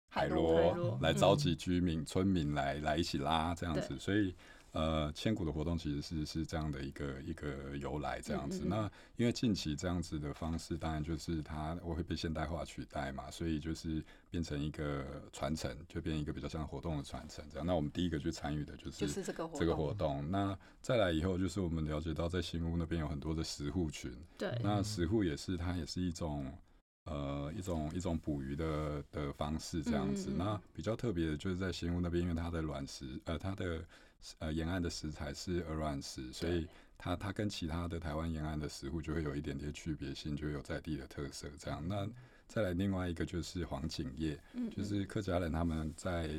[0.10, 4.36] 海螺来召集居民、村民来来一起拉这样子，所以。
[4.74, 8.60] 呃，千古的活动其实是是这样的一个一个由来，这样子。
[8.60, 17.66] 嗯嗯嗯那因为近期这样子的方式，当然就是它我会被现代化取代嘛，所以就是变成一个传承，就变一个比较像活动的传承这样。
[17.68, 20.32] 那我们第一个去参与的就是就是这个活动这个活动。
[20.32, 26.50] 那再来以后，就是我们了解到在新屋那边有很多的石户群，对，那石户也是它也是一种
[27.04, 30.30] 呃一种一种捕鱼的的方式这样子。
[30.30, 33.84] 嗯嗯嗯那比较特别的就是在新屋那边，因为它的卵石呃它的
[34.40, 41.86] 呃沿岸的食材是鹅卵石，所以它它跟其他的台湾沿岸的食物就会有一点点区别性，就有在地的特色这样。
[41.88, 42.08] 那
[42.48, 46.30] 再来另外一个就是黄锦叶，嗯就是客家人他们在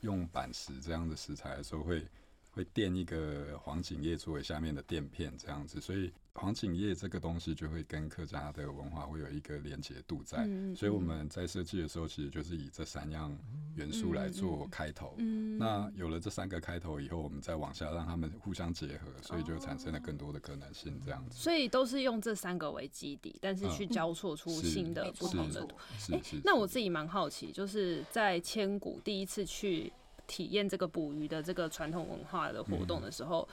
[0.00, 2.06] 用板石这样的石材的时候会
[2.50, 13.36] 会垫一个黄锦叶作为下面的垫片这样子，所以黄景叶这个东西就会跟客家的文化会有一个连结度在，嗯所以我们在设计的时候其实就是以这三样
[13.76, 15.14] 元素来做开头。
[15.18, 21.38] 嗯那有了这三个开头以后，我们再往下让他们互相结合，所以就产生了更多的可能性这样子。
[21.38, 25.76] 所以都是用这三个为基底，但是去交错出新的不同的图。
[25.98, 26.40] 是是。
[26.44, 29.92] 那我自己蛮好奇，就是在千古第一次去
[30.26, 33.48] 体验这个捕鱼的这个传统文化的活动的时候，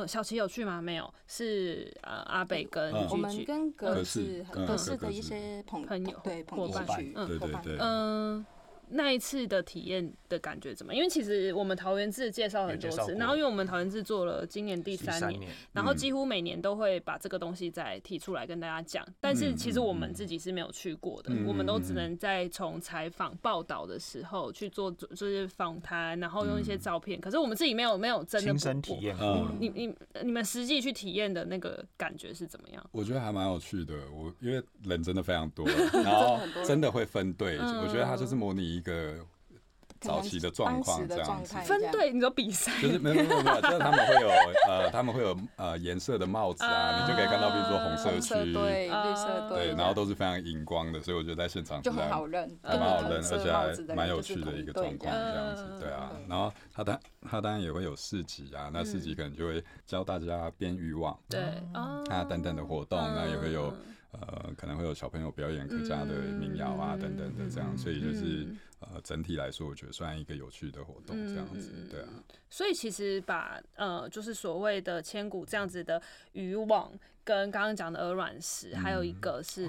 [0.00, 0.80] 呃，小琪有去吗？
[0.82, 8.46] 没有，是呃阿北跟嗯我们跟格格式式嗯格式的一些朋朋友对伙伴去嗯伙伴对对对，嗯。
[8.94, 10.98] 那一次的体验的感觉怎么样？
[10.98, 29.50] 因为其实我们桃园志介绍很多次，然后因为我们桃园志做了今年第第三年，年，然后几乎每年都会把这个东西再提出来跟大家讲，但是其实我们自己是没有去过的，嗯我们都只能在从采访报道的时候去做就是访谈，然后用一些照片，可是我们自己没有没有真的亲身体验过。
[29.58, 32.90] 你你你们实际去体验的那个感觉是怎么样？
[32.92, 35.66] 我觉得还蛮有趣的，我因为人真的非常多，
[36.04, 39.14] 然后真的会分队，嗯我觉得它就是模拟一个
[40.00, 41.56] 早期的状况这样子。
[41.64, 42.70] 分队，你说比赛？
[42.80, 44.28] 就是没有没有没有，就是他们会有
[44.68, 47.00] 呃，他们会有呃颜色的帽子啊，啊。
[47.00, 56.10] 你就可以看到，比如说红红色区，绿色队，对，然后都是非常荧光的，所以我觉得在现场就很好认，还蛮好认，而且还蛮有趣的一个状况，这样子，对啊。
[56.28, 61.40] 然后他当他当然也会有市集啊，那市集可能就会教大家编渔网对
[61.72, 62.02] 啊。
[62.10, 72.08] 啊等等的活动，那也会有嗯呃可能会有小朋友表演客家的民谣啊等等的这样，所以就是嗯呃整体来说，我觉得算一个有趣的活动这样子，对啊。
[72.50, 76.00] 所以其实把呃，就是所谓的千古这样子的
[76.32, 76.92] 渔网，
[77.24, 79.68] 跟刚刚讲的鹅卵石，还有一个是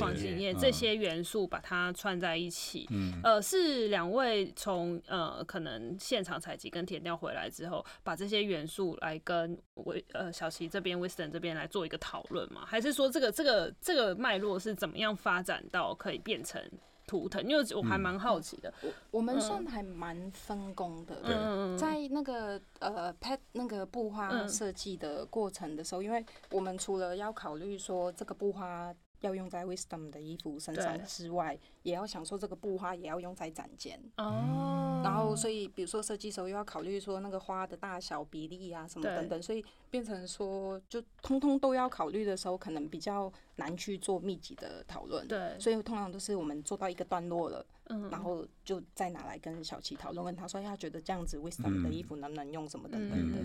[0.00, 2.86] 黄金叶这些元素，把它串在一起。
[2.90, 12.62] 嗯呃，是两位从呃可能现场采集跟填调回来之后，把这些元素来跟维呃小琪这边、Wisdom 这边来做一个讨论吗？
[12.66, 16.60] 还是说这个这个这个脉络是怎么样发展到可以变成
[17.06, 17.42] 图腾？
[17.48, 18.72] 因为我还蛮好奇的。
[19.10, 24.48] 我们算还蛮分工的，在那个呃 pet 那个布花嗯。
[24.48, 33.98] 设计的过程的时候，因为我们除了要考虑说这个布花要用在 Wisdom 的衣服身上之外，也要想说这个布花也要用在展间。
[34.16, 45.28] 哦，然后，所以比如说设计时候又要考虑说那个花的大小比例啊什么等等，所以变成说就通通都要考虑的时候，可能比较难去做密集的讨论。
[45.28, 48.08] 对，所以通常都是我们做到一个段落了，嗯。
[48.10, 53.38] 然后就再拿来跟小琪讨论，问他说他觉得这样子 Wisdom 的衣服能不能用什么等等的。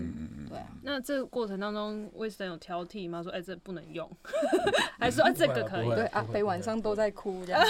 [0.48, 3.22] 对啊，那这个过程当中，Wisdom 有挑剔吗？
[3.22, 4.10] 说哎、这不能用，
[4.98, 5.88] 还是说哎、这个可以？
[5.90, 7.60] 对，阿北晚上都在哭这样，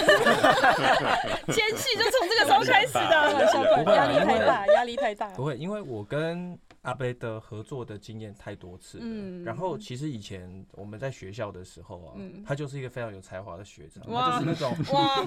[1.53, 3.91] 奸细就从这个时候开始的。
[3.95, 5.29] 压力太大，压力太大。
[5.29, 9.03] 不会，因为我跟阿贝的合作的经验太多次了。
[9.05, 15.25] 嗯然后其实以前我们在学校的时候啊，嗯他就是一个非常有才华的学长，哇他就是那种哇，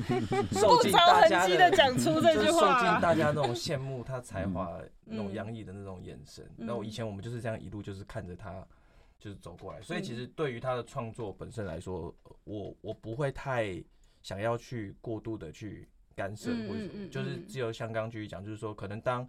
[0.52, 6.44] 受尽大家痕迹的讲出这句就是受尽大家那种羡慕他才华、那种嗯洋溢的那种眼神。
[6.58, 8.64] 嗯那我以前我们就是这样一路就是看着他
[9.18, 13.82] 就是走过来，所以其实对于他的创作本身来说，我我不会太
[14.24, 19.28] 想要去过度的去干涉，或者什么，就是只有像刚刚继续讲，就是说可能当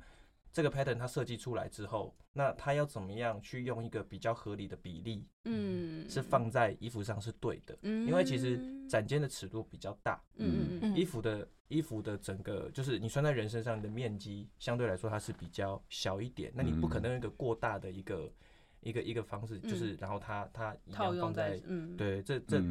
[0.53, 18.31] 这个 pattern 它设计出来之后，那它要怎么样去用一个比较合理的比例，嗯，是放在衣服上是对的，嗯，因为其实展间的尺度比较大，嗯嗯，衣服的衣服的整个就是你穿在人身上的面积相对来说它是比较小一点，那你不可能用一个过大的一个
[18.79, 22.63] 一个一个方式，就是然后它它一样放在，嗯，对，这这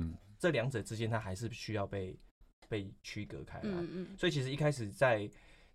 [0.45, 2.15] 这两者之间它还是需要被。
[2.67, 5.31] 被区隔开来，嗯嗯，所以其实一开始在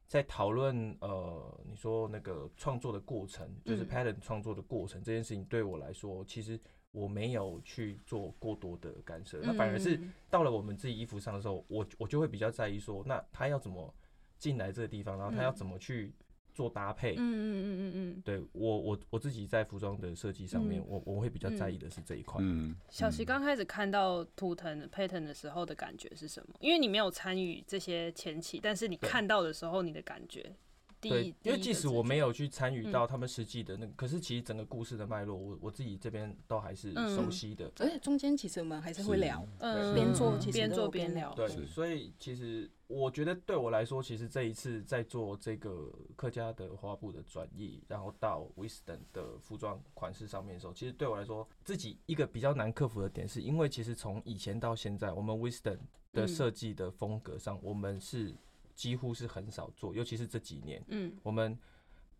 [0.07, 6.59] 在讨论呃，你说那个创作的过程，就是 pattern 创作的过程这件事情，对我来说，其实
[6.91, 9.99] 我没有去做过多的干涉，那反而是
[10.31, 13.93] 到了我们自己衣服上的时候，我我就会比较在意说，那他要怎么
[14.39, 16.11] 进来这个地方，然后他要怎么去。
[16.59, 22.41] 做搭配，嗯嗯嗯嗯嗯，对我我我自己在服装的设计上面，我我会比较在意的是这一块。
[22.43, 26.53] 嗯，小齐刚开始看到图腾 pattern 的时候的感觉是什么？
[26.59, 30.53] 因为你没有参与这些前期，但是你看到的时候，你的感觉。
[31.01, 37.71] 对，因为即使我没有去参与到他们实际的那个，可是其实整个故事的脉络，我我自己这边都还是熟悉的。
[37.79, 41.33] 而且中间其实我们还是会聊，嗯，边做其实边做边聊。
[41.33, 55.77] 对，所以其实我觉得对我来说，其实这一次在做这个客家的花布的转译，然后到 Wisdom 的服装款式上面的时候，其实对我来说，自己一个比较难克服的点，是因为其实从以前到现在，我们 Wisdom
[56.11, 58.35] 的设计的风格上，我们是。
[58.79, 61.59] 几乎是很少做，尤其是这几年，嗯，我们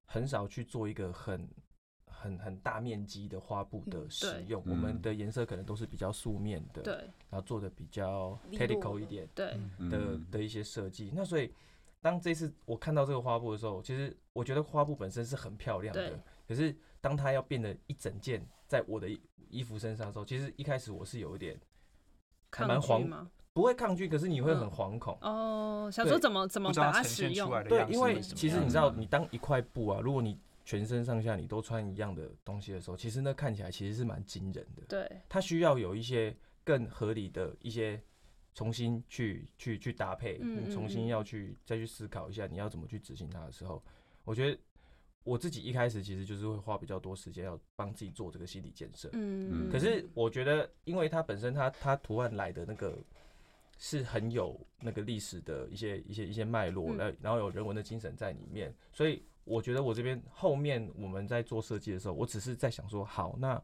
[0.03, 1.49] 很少去做一个很
[2.05, 4.61] 很很大面积的花布的使用。
[4.67, 6.93] 我们的颜色可能都是比较素面的，对，
[7.29, 9.57] 然后做的比较 technical 一点，对
[9.89, 11.13] 的的一些设计。
[11.15, 11.49] 那所以，
[12.01, 19.07] 当这次我看到这个花布的时候，其实我觉得花布本身是很漂亮的，可是当它要变得一整件在我的
[19.49, 21.57] 衣服身上的时候，其实一开始我是有一点
[22.51, 23.29] 还蛮慌。
[23.53, 25.89] 不会抗拒，可是你会很惶恐哦。
[25.91, 27.49] 想说怎么怎么把它使用？
[27.63, 34.83] 对，因为其实你知道，你当一块布啊，如果你全身上下你都穿一样的东西的时候，其实那看起来其实是蛮惊人的。
[34.87, 36.33] 对，它需要有一些
[36.63, 37.99] 更合理的一些
[38.53, 43.83] 重新去去去搭配，你重新要去再去思考一下你要怎么去执行它的时候，
[44.23, 44.57] 我觉得
[45.23, 49.09] 我自己一开始其实就是会花比较多时间要帮自己做这个心理建设。
[49.13, 52.95] 嗯，可是我觉得，因为它本身它它图案来的那个。
[53.81, 63.59] 是很有那个历史的一些一些一些脉络，然后然后有人文的精神在里面，所以我觉得我这边后面我们在做设计的时候，我只是在想说，好，那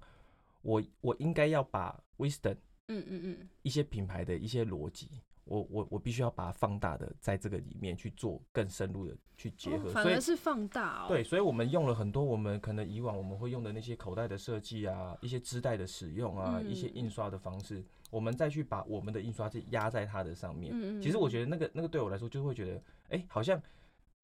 [0.61, 2.55] 我我应该要把 Wisdom，
[2.87, 5.09] 嗯嗯嗯，一些品牌的一些逻辑。
[5.45, 11.07] 我我我必须要把它放大的，在这个里面去做更深入的去结合，反而是放大哦。
[11.07, 20.99] 对，所以我们用了很多我们可能以往我们会用的那些口袋的设计啊，一些织带的使用啊，一些印刷的方式，我们再去把我们的印刷去压在它的上面。
[20.99, 23.61] 其实我觉得那个那个对我来说，就会觉得，哎，好像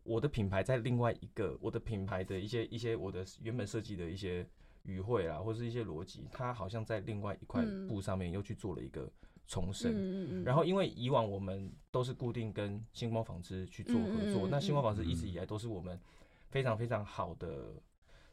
[0.02, 4.44] 我的品牌在另外一个我的品牌的一些一些我的原本设计的一些
[4.84, 9.08] 语汇啊，或是一些逻辑，它好像在另外一块布上面又去做了一个。
[9.52, 16.00] 重生，嗯嗯，然后因为以往我们都是固定跟星光纺织去做合作，那星光纺织一直以来都是我们
[16.48, 17.74] 非常非常好的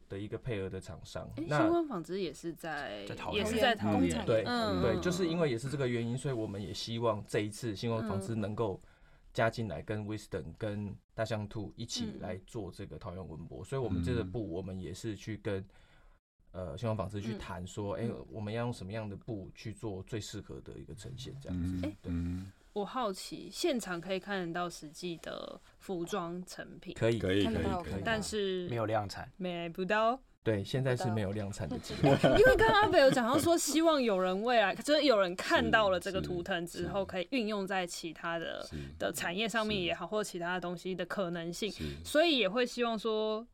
[0.08, 1.28] 的一个配合的厂商。
[1.48, 8.80] 那星光纺织也是在，也是在桃园，对，对，就是因为也是这个原因，所以我们也希望这一次星光纺织能够
[9.32, 15.64] 加进来，跟 Wisdom 跟大象兔一起来做这个桃园文博，所以我们这个部我们也是去跟。
[16.52, 21.86] 呃，星光纺织去谈说，哎、嗯欸，我们要用什么样的布去做最适合的一个呈现，这样子。
[21.86, 22.52] 哎、嗯，对。
[22.74, 30.20] 我好奇，现场可以看得到实际的服装成品，可以，可以，可以，可以，但是没有量产，买不到。
[30.44, 32.10] 对，现在是没有量产的机会。
[32.38, 38.64] 因为刚刚阿北有讲到说，希望有人未来，就是有人看到了这个图腾之后，可以运用在其他的
[38.98, 41.70] 的产业上面也好，或者其他的东西的可能性，
[42.04, 43.46] 所以也会希望说。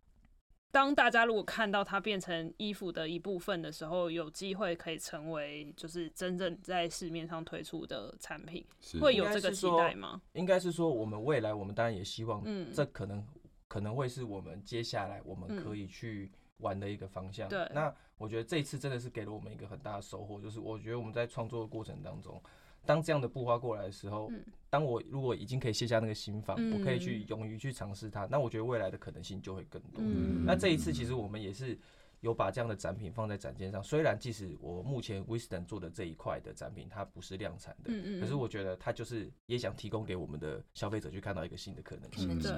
[0.75, 8.67] 当大家如果看到它变成衣服的一部分的时候，有机会可以成为就是真正在市面上推出的产品，
[9.01, 10.21] 会有这个期待吗？
[10.33, 13.25] 应该是说，我们未来我们当然也希望，嗯这可能
[13.69, 17.49] 可能会是我们接下来我们可以去玩的一个方向。
[17.49, 22.43] 对，那我觉得这一次真的是给了我们一个很大的收获，就是我觉得我们在创作的过程当中。
[22.87, 24.31] 当这样的布花过来的时候，
[24.71, 30.03] 当我如果已经可以卸下那个心防，我可以去勇于去尝试它，那我觉得未来的可能性就会更多。
[30.45, 31.79] 那这一次其实我们也是
[32.21, 42.39] 有把这样的展品放在展间上，虽然即使我目前 Wisdom 做的这一块的展品它不是量产的，可是我觉得它就是也想提供给我们的消费者去看到一个新的可能性。
[42.41, 42.51] 对，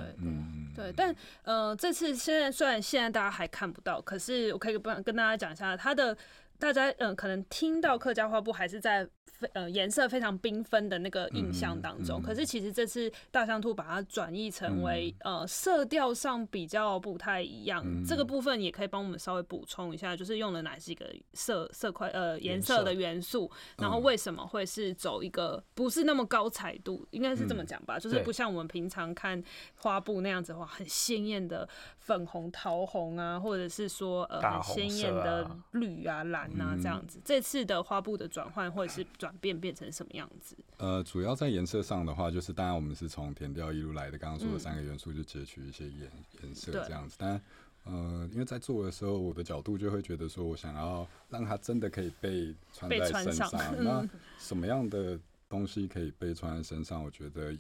[0.75, 6.17] 对，但呃，这次现在虽然现在大家还看不到，可是我可以跟跟大家讲一下它的。
[6.59, 12.21] 大家嗯，可能听到客家花布还是在非呃颜色非常缤纷的那个印象当中。
[12.21, 12.23] 嗯。
[12.23, 29.43] 嗯、可是其实这次大象兔把它转译成为、嗯、呃色调上比较不太一样，嗯、这个部分也可以帮我们稍微补充一下，就是用了哪几个色色块呃颜色的元素，然后为什么会是走一个不是那么高彩度，应该是这么讲吧，嗯、就是不像我们平常看
[29.77, 31.69] 花布那样子的话，很鲜艳的
[31.99, 37.21] 粉红、桃红啊，或者是说呃很鲜艳的绿啊、蓝啊这样子。
[37.25, 40.57] 这次的花布的转换或者是转变变成什么样子？
[40.79, 46.11] 呃，主要在颜色上的话，就是当然我们是从填调一路来的，刚刚说的三个元素就截取一些颜
[46.43, 47.17] 颜色这样子。
[47.19, 47.41] 但
[47.85, 53.49] 呃，因为在做的时候，我的角度就会觉得说，我想要让它真的可以被穿在身上。
[53.79, 54.05] 那
[54.39, 55.19] 什么样的
[55.49, 57.05] 东西可以被穿在身上？
[57.05, 57.57] 我觉得，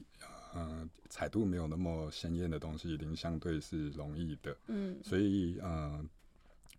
[0.52, 4.56] 呃，彩度没有那么鲜艳的东西，一定相对是容易的。
[4.66, 6.04] 嗯，所以呃，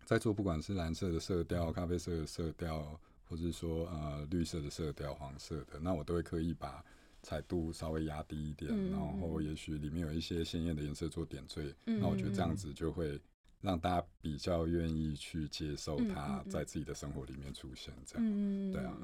[0.04, 6.84] 在做不管是蓝色的色调、咖啡色的色调，或是说呃绿色的色调、黄色的，那我都会刻意把
[7.22, 13.20] 彩度稍微压低一点，嗯、然后也许里面有一些鲜艳的颜色做点缀，嗯、那我觉得这样子就会。
[13.60, 18.96] 让大家比较愿意去接受它在自己的生活里面出现，这样，嗯、对啊。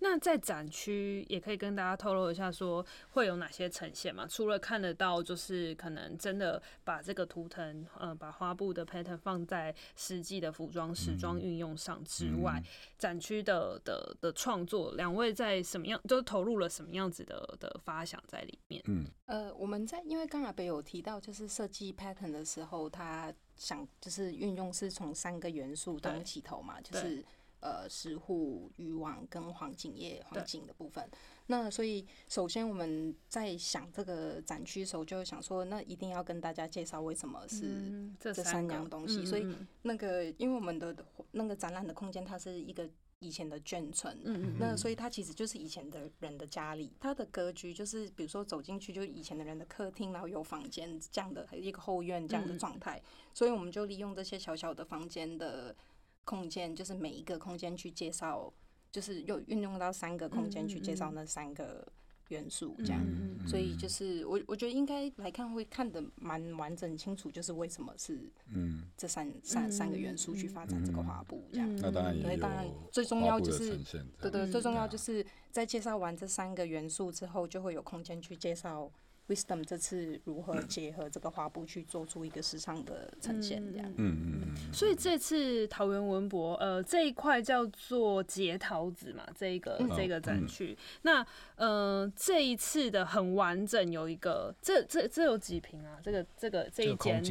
[0.00, 4.26] 那在展区也可以跟大家透露一下，说会有哪些呈现嘛？
[4.26, 12.66] 除了看得到，就是可能真的把这个图腾，呃，把花布的 pattern 放在实际的服装时装运用上之外，嗯、
[12.98, 18.82] 展区的的的创作，两位在什么样，就是投入了什么样子的的发想在里面？
[18.86, 23.32] 嗯，呃，我们在因为刚才北有提到，就是设计 pattern 的时候，他。
[23.60, 27.22] 想就是运用是从三个元素当起头嘛，就是
[27.60, 31.06] 呃石斛、渔网跟黄锦叶黄金的部分。
[31.48, 39.20] 那所以首先我们在想这个展区的时候，就想说，那一定要跟大家介绍为什么是这三样东西。
[39.20, 39.46] 嗯、所以
[39.82, 40.96] 那个因为我们的
[41.32, 42.88] 那个展览的空间，它是一个。
[43.20, 53.00] 以前的眷村，嗯嗯，那所以它其实就是以前的人的家里，它的格局就是，比如说走进去就是以前的人的客厅，然后有房间这样的，一个后院这样的状态，
[53.34, 55.76] 所以我们就利用这些小小的房间的
[56.24, 58.52] 空间，就是每一个空间去介绍，
[58.90, 61.86] 就是又运用到三个空间去介绍那三个。
[62.30, 68.18] 元素这样，嗯、所以就是我我觉得应该来看会看得蛮完整清楚，就是为什么是
[68.52, 71.76] 嗯这三、嗯、三三个元素去发展这个画布这样。
[71.76, 73.78] 那当然也有，当然最重要就是
[74.20, 78.90] 对对，最重要就是在介绍完这三个元素之后，就会有空间去介绍。
[79.30, 83.62] Wisdom 这次如何结合这个花布去做出一个时尚的呈现？
[83.72, 84.72] 这样，嗯嗯嗯。
[84.74, 90.76] 所以这次桃园文博，呃，这一块叫做结桃子嘛，这一个、嗯、这个展区。
[90.76, 96.00] 嗯、那呃，这一次的很完整，有一个，这这这有几瓶啊？
[96.02, 97.22] 这个这个这一间。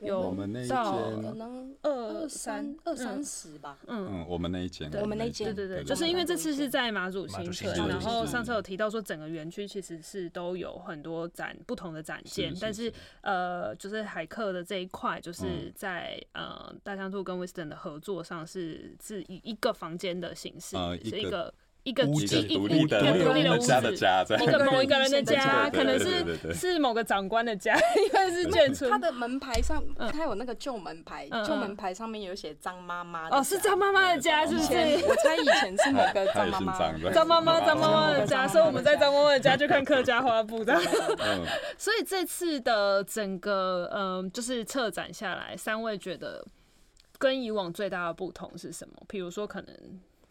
[0.00, 21.52] 有我们那一间可能二三二三十吧，嗯，我们那一间，我们那一间，对对对，就是因为这次是在马祖新村，然后上次有提到说整个园区其实是都有很多展不同的展现，但是呃，就是海客的这一块，就是在呃大象兔跟 Wisdom 的合作上是是以一个房间的形式，是一个。
[21.82, 28.90] 一个独立独立的独立的家的家，一个某一个人的家，可能是是某个长官的家， 因为是眷村。
[28.90, 33.28] 他的门牌上，他有那个旧门牌，旧门牌上面有写张妈妈。
[33.30, 34.74] 哦，是张妈妈的家，是不是？
[35.06, 40.78] 我猜以前是某个张妈妈，张妈妈，张妈妈的家，所以我们在张妈妈的家就看客家花布的。
[41.78, 46.44] 所以这次的整个嗯，就是策展下来，三位觉得
[47.18, 48.94] 跟以往最大的不同是什么？
[49.08, 49.74] 比如说可能。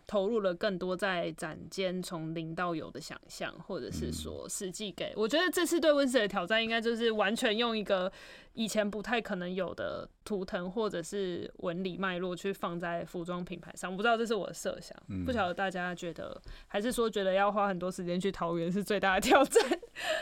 [0.10, 5.14] 投入了更多在展间从零到有的想象，或者是说实际给。
[5.16, 8.12] 我觉得这次对温室的挑战，应该就是完全用一个
[8.54, 13.92] 以前不太可能有的图腾或者是纹理脉络去放在服装品牌上。
[13.92, 19.64] 我不知道这是我的设想，不晓得大家觉得，还是说觉得要花很多时间去桃园是最大的挑战？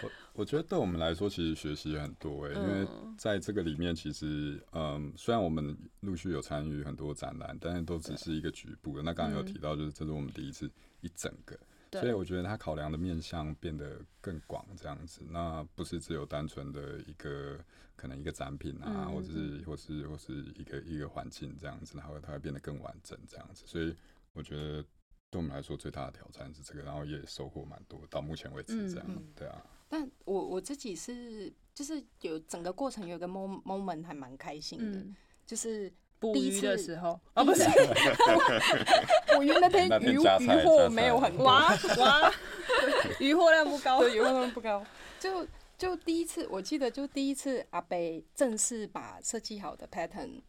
[0.04, 9.04] 我我觉得对我们来说，其实学习很多哎、欸，因为在这个里面，其实嗯，虽然我们陆续有参与很多展览，但是都只是一个局部的。
[9.04, 10.70] 那刚刚有提到，就是这是我们第一次
[11.02, 11.58] 一整个，
[12.00, 17.60] 所以我觉得他考量的面向变得更广，这样子，那不是只有单纯的一个
[17.96, 23.64] 可能一个展品啊，或者是或是或是一个一个环境这样子，然后它会变得更完整这样子。
[23.66, 23.96] 所以
[24.34, 24.82] 我觉得
[25.30, 29.66] 对我们来说最大的挑战是这个，然后也收获蛮多，到目前为止这样，对啊。
[29.90, 37.64] 但我我自己是，就是有整个过程有个 moment 还蛮开心的，嗯、就是捕鱼的时候，哦不是，
[39.34, 40.18] 捕鱼那天鱼鱼
[40.66, 42.32] 货没有很哇哇，
[43.20, 44.84] 鱼货量不高，对，鱼货量不高，
[45.20, 45.46] 就
[45.78, 50.42] 就第一次，我记得就第一次阿北正式把设计好的 pattern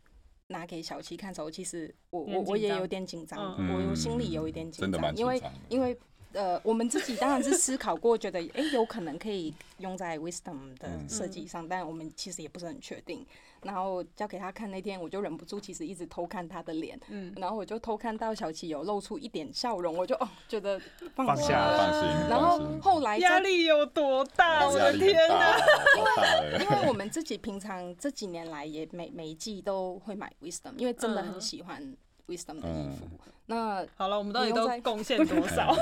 [0.48, 5.98] 拿给小七看的时候，其实我我我也有点紧张，嗯、我我心里有一点紧张，因为因为。
[6.32, 13.26] 呃，我们自己当然是思考过，觉得哎、欸，有可能可以用在 Wisdom 的设计上，嗯、但我们其实也不是很确定。
[13.62, 16.96] 然后交给他看那天，我就忍不住，其实一直偷看他的脸。
[17.08, 20.80] 嗯，然后我就偷看到小琪有露出一点笑容，我就哦觉得
[21.16, 22.28] 放下放心。
[22.28, 24.68] 然后后来压力有多大？
[24.68, 25.58] 我的天哪！
[25.96, 31.96] 因为因为我们自己平常这几年来也每每一季都会买 Wisdom，因为真的很喜欢
[32.28, 33.06] Wisdom 的衣服。
[33.06, 33.18] 嗯
[33.50, 35.74] 那好了，我们到底都贡献多少？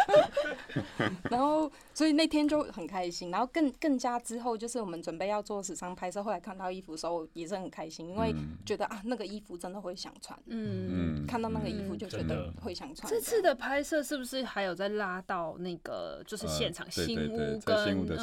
[1.30, 3.30] 然后，所以那天就很开心。
[3.30, 8.34] 然后更更加之后，就是我们准备要做时尚拍摄，后来看到衣服的时候也是很开心，因为
[8.66, 10.38] 觉得啊，那个衣服真的会想穿。
[10.48, 13.10] 嗯，看到那个衣服就觉得会想穿。
[13.10, 18.18] 这次的拍摄是不是还有在拉到那个就是现场新屋跟新屋的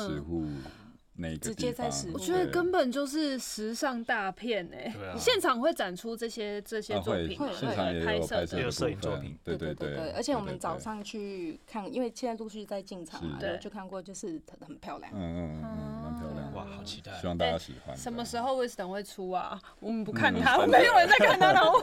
[1.41, 4.93] 直接在实，我觉得根本就是时尚大片哎！
[5.18, 10.11] 现场会展出这些这些作品，会现场也有拍摄的摄影作品，对对对对。
[10.11, 17.97] 而且我们早上去看，因为现在陆续在进场嘛，对，就看过，就是很很漂亮，嗯嗯嗯，蛮漂亮，哇，好期待，希望大家喜欢。
[17.97, 19.59] 什么时候 Wisdom 会出啊？
[19.80, 21.82] 我们不看他，没有人在看他，然后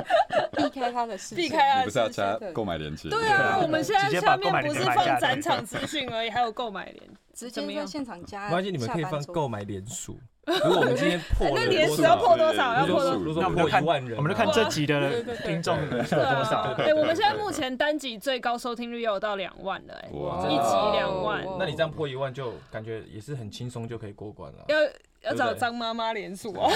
[0.56, 3.10] 避开他的视线，避开他，不是要加购买链接？
[3.10, 7.10] 对啊，我们现在下面不是放展场资讯而已，还有购买链。
[7.40, 10.18] 直接在现场加，关键你们可以放购买连署。
[10.46, 12.74] 如果我们今天 破了，那连署要破多少？
[12.74, 13.40] 要破多少？
[13.40, 16.74] 那我们就看万人，我们就看这集的听众有多少。
[16.78, 21.46] 哎，我们现在目前单集最高收听率有到两万了，哎，一集两万。
[21.58, 24.64] 那你这样破一万，就感觉也是很轻松就可以过关了。
[24.68, 26.70] 要要找张妈妈连署哦。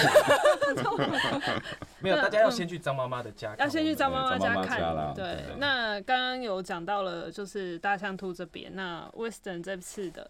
[1.99, 5.13] 没有，大家要先去张妈妈的家，要先去张妈妈家看。
[5.13, 10.29] 对，那刚刚有讲到了，就是大象兔这边，那 Western 这次的。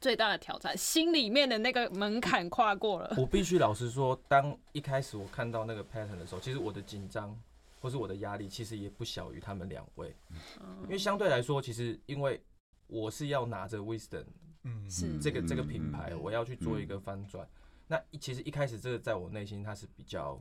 [0.00, 3.14] 最大的挑战，心里面的那个门槛跨过了。
[3.18, 7.36] 我必须老实说，当一开始我看到那个 pattern 的时候，其实我的紧张
[7.80, 10.14] 或是我的压力，其实也不小于他们两位。
[10.84, 12.40] 因为相对来说，其实因为
[12.86, 14.24] 我是要拿着 Wisdom，
[14.64, 17.48] 嗯，是这个这个品牌，我要去做一个翻转。
[17.86, 20.40] 那其实一开始这个在我内心它是比较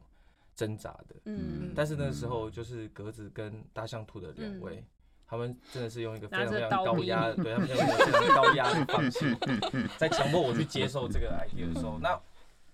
[0.55, 4.83] 挣扎的，嗯，但是那时候就是格子跟大象兔的两位。
[5.29, 9.35] 他们真的是用一个非常非常高压，对他们用一个非常高压的方式，
[9.97, 12.17] 在强迫我去接受这个 idea 的时候，那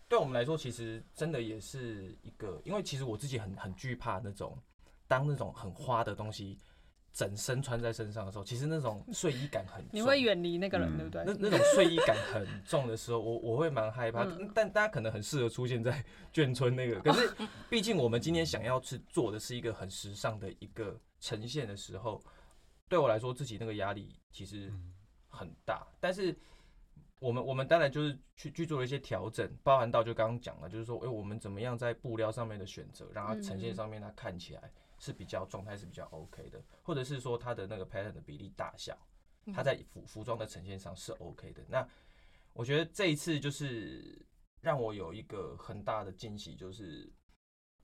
[0.07, 4.55] 对我们来说，其实真的也是一个，因为其实我自己很很惧怕那种，
[5.07, 6.55] 当那种很花的东西
[7.11, 11.23] 整身穿在身上的时候，其实那种睡衣感很重，你会远离那个人，对不对？
[11.25, 14.27] 那那种睡衣感很重的时候，我我会蛮害怕。
[14.53, 17.33] 但大家可能很适合出现在 眷村那个，可是
[17.67, 22.21] 毕竟我们今天想要去做的是一个很时尚的一个呈现的时候。
[22.93, 24.71] 对我来说，自己那个压力其实
[25.27, 26.37] 很大，但是
[27.17, 38.95] 我们我们当然就是去去做了一些调整，包含到就刚刚讲了，就是说，哎，我们怎么样在布料上面的选择，让它呈现上面它看起来是比较状态是比较 OK 的，或者是说它的那个 pattern 的比例大小，
[39.51, 41.63] 它在服服装的呈现上是 OK 的。
[41.67, 41.83] 那
[42.53, 44.23] 我觉得这一次就是
[44.61, 47.11] 让我有一个很大的惊喜，就是。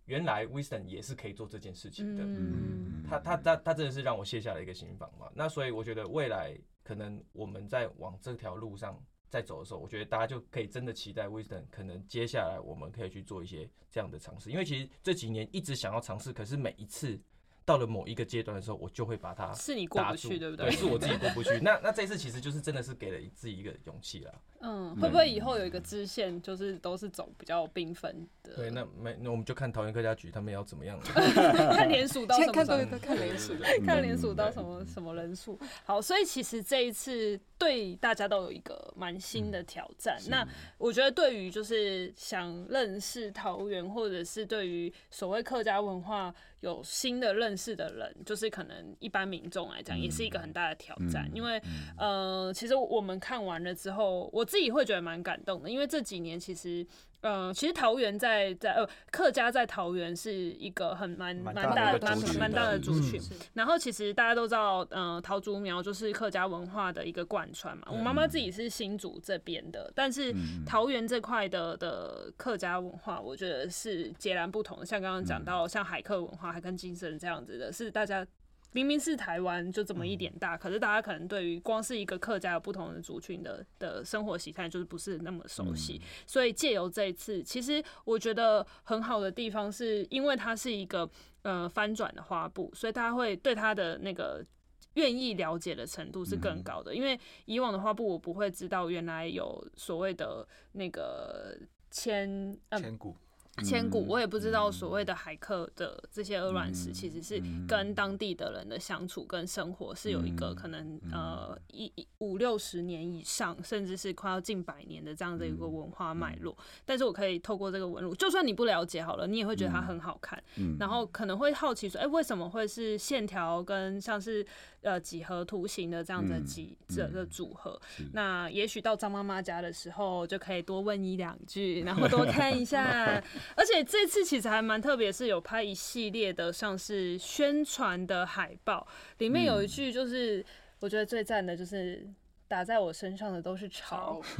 [0.09, 5.29] 原来 Wisdom 也是可以做这件事情的，嗯，他他他他真的是让我卸下了一个心防嘛。
[5.35, 8.99] 那所以我觉得未来可能我们在往这条路上
[9.29, 17.21] 在走的时候，我觉得大家就可以真的期待 Wisdom 可能接下来我们可以去做一些这样的尝试，因为其实这几年一直想要尝试，可是每一次。
[17.69, 20.65] 到了某一个阶段的时候，我就会把它是你过不去，对不对？
[20.65, 21.51] 对，是我自己过不去。
[21.61, 24.33] 那那这次其实就是真的是给了自己一个勇气了。
[24.61, 28.55] 嗯，会不会以后有一个支线，就是都是走比较缤纷的？
[28.55, 31.03] 对，那没那我们就看桃园客家局他们要怎么样了，
[31.77, 32.51] 看连署到什么？
[32.51, 33.53] 看看连署，
[33.85, 35.59] 看连署到什么什么人数？
[35.85, 40.17] 好，所以其实这一次对大家都有一个蛮新的挑战。
[40.29, 40.47] 那
[40.79, 46.33] 我觉得对于就是想认识桃园，或者是对于所谓客家文化。
[46.61, 51.25] 有新的认识的人，就是可能一般民众来讲，也是一个很大的挑战。
[51.29, 51.61] 嗯、因为，
[51.97, 56.85] 呃，其实我们看完了之后，我自己会觉得蛮感动的，因为这几年其实。
[57.21, 63.21] 呃，其实桃园在在呃客家在桃园是一个很蛮蛮大的蛮蛮大的族群，
[63.53, 67.87] 然后其实大家都知道，嗯桃竹苗就是客家文化的一个贯穿嘛。
[67.91, 70.33] 我妈妈自己是新竹这边的，但是
[70.65, 74.85] 桃园这块的的客家文化，我觉得是截然不同的。
[74.85, 78.25] 像刚刚讲到，像海客文化，还跟金神这样子的，是大家。
[78.71, 85.99] 明明是台湾就这么一点大，可是大家可能对于光是一个客家有不同的族群的的生活习态，就是不是那么熟悉。
[86.27, 91.09] 所以借由这一次，其实我觉得很好的地方，是因为它是一个
[91.41, 94.45] 呃翻转的花布，所以大家会对它的那个
[94.93, 96.93] 愿意了解的程度是更高的。
[96.93, 101.57] 因为以往的花布，我不会知道原来有所谓的那个
[101.89, 103.15] 千千古。
[103.61, 116.57] 千古，我也不知道所谓的海客的这些鹅卵石，其实是跟当地的人的相处跟生活是有一个可能呃一五六十年以上，甚至是快要近百年的这样的一个文化脉络。
[116.85, 120.41] 但是我可以透过这个纹路，就算你不了解好了，你也会觉得它很好看，
[120.79, 124.45] 然后可能会好奇说，哎，为什么会是线条跟像是
[124.81, 127.79] 呃几何图形的这样的几这个组合？
[128.13, 133.21] 那也许到张妈妈家的时候，就可以多问一两句，然后多看一下。
[133.55, 140.45] 而且这次其实还蛮特别，是有拍一系列的，像是宣传的海报，里面有一句就是
[140.79, 142.07] 我觉得最赞的，就是。
[142.49, 144.19] 打在我身上的都是潮，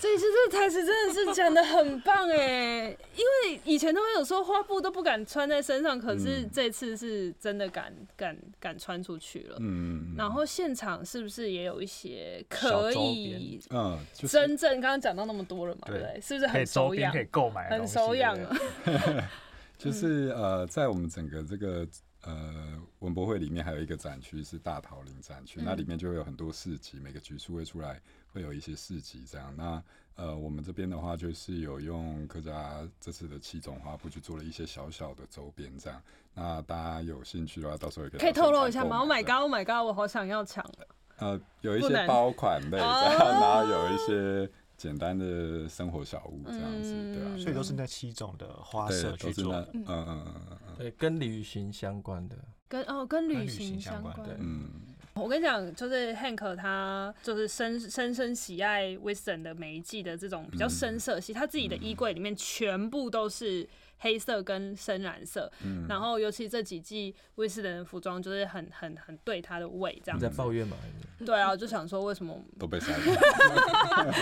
[0.00, 9.58] 这一次这个台词真的是讲的很棒哎，因为以前都会有说花布都不敢穿在身上，可是这次是真的敢敢敢穿出去了。
[9.60, 16.18] 嗯，然后现场是不是也有一些可以嗯，真正刚刚讲到那么多了嘛，对不对？
[16.22, 17.12] 是不是很手痒？
[17.12, 18.56] 可以购买，很手痒啊。
[19.76, 21.86] 就是呃，在我们整个这个。
[22.26, 28.00] 呃，文博会里面还有一个展区是大桃林展区，嗯、那里面就会有很多市集，每个局处会出来，
[28.32, 29.54] 会有一些市集这样。
[29.56, 29.82] 那
[30.16, 36.02] 呃，我们这边的话就是有用客家这次的七种花布去做了一些小小的周边这样。
[36.32, 40.86] 那大家有兴趣的话，到时候也可以可以透露一下吗？Oh my god，Oh my god，我好想要抢的。
[41.18, 44.50] 呃，有一些包款类这样， 然后有一些。
[44.84, 52.36] 简单的生活小物这样子，对啊，所以都是那七种的花色去做，嗯嗯嗯嗯，对，跟旅行相关的，
[52.68, 54.68] 跟哦跟旅行相关的，嗯，
[55.14, 63.66] 我跟你讲，就是 Hank 他就是深深深喜爱 Wisdom 的每一季的这种比较深色系，他自己的衣柜里面全部都是。
[63.98, 70.18] 黑色跟深蓝色，嗯、然后尤其这几季威斯人的服装就是很很很对他的胃这样。
[70.18, 70.76] 你在抱怨吗？
[71.24, 74.14] 对啊，就想说为什么 都被删了。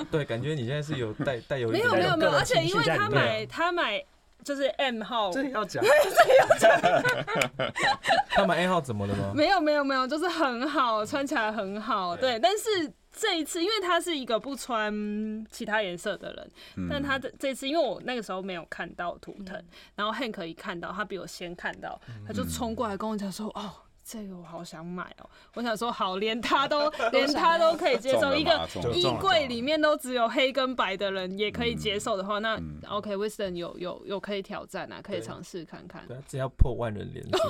[0.10, 4.04] 对，感觉你现在是有带带有没有没有没有，而且因为他买他买
[4.44, 6.70] 就是 M 号，这要讲，这要讲。
[8.28, 9.32] 他买 M 号怎么了吗？
[9.34, 12.92] 没有没有没有，就是很好，穿起来很好，对，但是。
[13.12, 23.74] 这一次，因为他是一个不穿其他颜色的人，嗯、但他的这次，因为我那个时候没有看到图腾，嗯、然后 Hank 一看到，他比我先看到，他就冲过来跟我讲说：“嗯、哦。”
[24.12, 25.30] 这个我好想买哦！
[25.54, 32.60] 我想说好，连他都 连他都可以接受，一个衣柜里面都只有黑跟白的人也可以接受的话，那
[32.90, 36.06] OK，Wisdom 有有有可以挑战啊，可以尝试看看。
[36.06, 37.48] 对，只要破万人连，破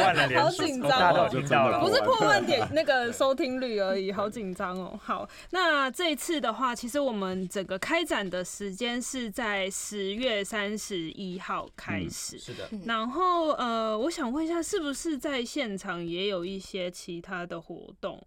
[0.00, 1.80] 万人连，好紧张哦！
[1.82, 4.98] 不是破万点那个收听率而已，好紧张哦。
[5.02, 12.66] 好，那这一次的话，其实我们整个开展的时间是在十月三十一号开始，是的。
[12.86, 15.89] 然后呃，我想问一下，是不是在现场？
[15.98, 18.22] 也有一些其他的活动，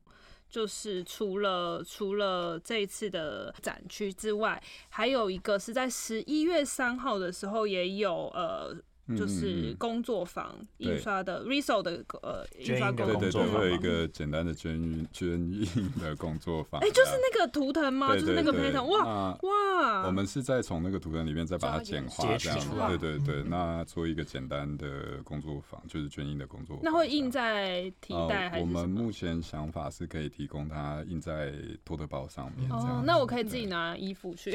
[0.49, 8.76] 就是除了除了这一次的展区之外，还有一个是在十一月三号的时候也有呃。
[9.17, 16.79] 就是工作坊印刷的 Riso 的呃印刷工作坊，会有一个简单的捐印捐印的工作坊。
[16.79, 18.15] 哎，就是那个图腾吗？
[18.15, 18.85] 就是那个 pattern。
[18.85, 20.07] 哇哇！
[20.07, 22.59] 我们是在从那个图腾里面再把它简化这样。
[22.87, 26.85] 对对对，那做一个简单的工作坊，就是捐印的工作坊。
[26.85, 28.61] 那会印在提袋还是？
[28.61, 31.51] 我们目前想法是可以提供它印在
[31.83, 32.71] 托特包上面。
[32.71, 34.51] 哦，那我可以自己拿衣服去。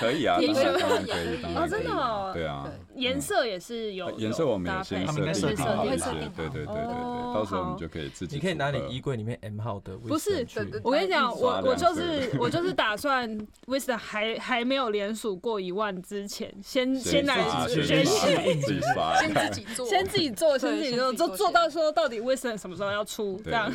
[0.00, 1.54] 可以啊，当然可以，当然可以。
[1.56, 2.30] 哦，真的哦。
[2.32, 2.72] 对啊。
[2.94, 3.81] 颜色也是。
[3.90, 6.04] 颜色我们也先设定好一些，
[6.36, 8.36] 对对对对对，到时候我们就可以自己。
[8.36, 10.46] 你可以拿你衣柜里面 M 号的，不是，
[10.82, 13.28] 我跟你讲，我我就是 我就是打算
[13.66, 23.72] Wisdom 还还没有连署过一万之前，先先来先先自己做，先自己做，先自己做，先自己做，做做到说到底 Wisdom 什么时候要出这样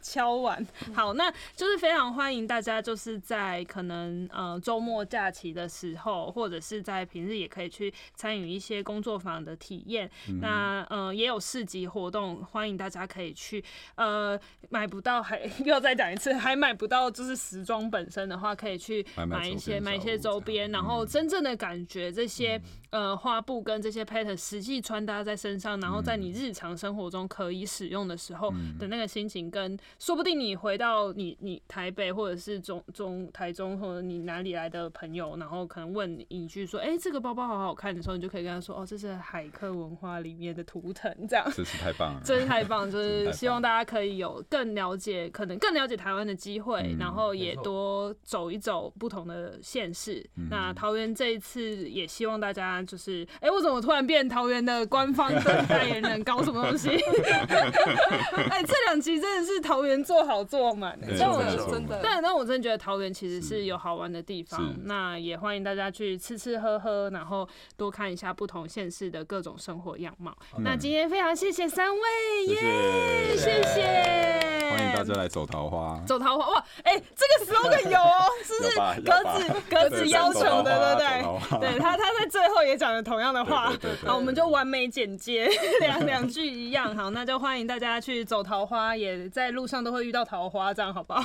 [0.00, 0.66] 敲完。
[0.94, 13.62] 好，那就是非常欢迎大家，就是在可能呃周末假期的时候，或者是在平日也可以去参与一些工作坊的体验，那呃也有市集活动，欢迎大家可以去。
[13.96, 14.38] 呃，
[14.70, 39.12] 买不到还 又要再讲一次，还买不到就是时装本身的话，可以去买一些买一些周边，然后真正的感觉这些呃花布跟这些 pattern 实际穿搭在身上，然后在你日常生活中可以使用的时候的那个心情，跟说不定你回到你你台北或者是中中台中或者你哪里来的朋友，然后可能问你一句说，哎，这个包包好好看的时候，你就可以跟他说，哦，这是。
[39.32, 41.50] 海客文化里面的图腾，这样。
[41.54, 50.22] 真是太棒了， 真是太棒，就是希望大家可以有更了解，可能更了解台湾的机会，嗯、然后也多走一走不同的县市。
[50.36, 56.90] 嗯、那桃园这一次也希望大家就是，哎、欸，我怎么突然变桃园的官方的 代言人，搞什么东西？
[56.90, 64.74] 哎、欸，这两集真的是桃园做好做满，但我真的，但但我真的觉得桃园其实是有好玩的地方。
[64.84, 70.36] 那也欢迎大家去吃吃喝喝，然后多看一下不同县市的各种生活样貌。
[70.56, 72.00] 嗯、那今天非常谢谢三位，
[72.48, 78.76] 耶，谢谢，欢迎大家来走桃花，走桃花哇，哎、欸，这个 slogan 有哦， 是不是？
[79.02, 81.70] 格子格子要求的，对不对？
[81.70, 83.72] 对他他在最后也讲了同样的话，
[84.06, 85.48] 好，我们就完美剪接，
[85.80, 91.24] 两两句一样，好，那就欢迎大家去走桃花，也在路上都会遇到桃花，这样好不好？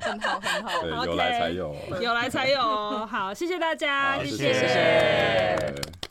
[0.00, 4.54] 很好很好， 有来才有，有来才有，好，谢谢大家，谢谢。
[4.54, 6.03] 谢谢。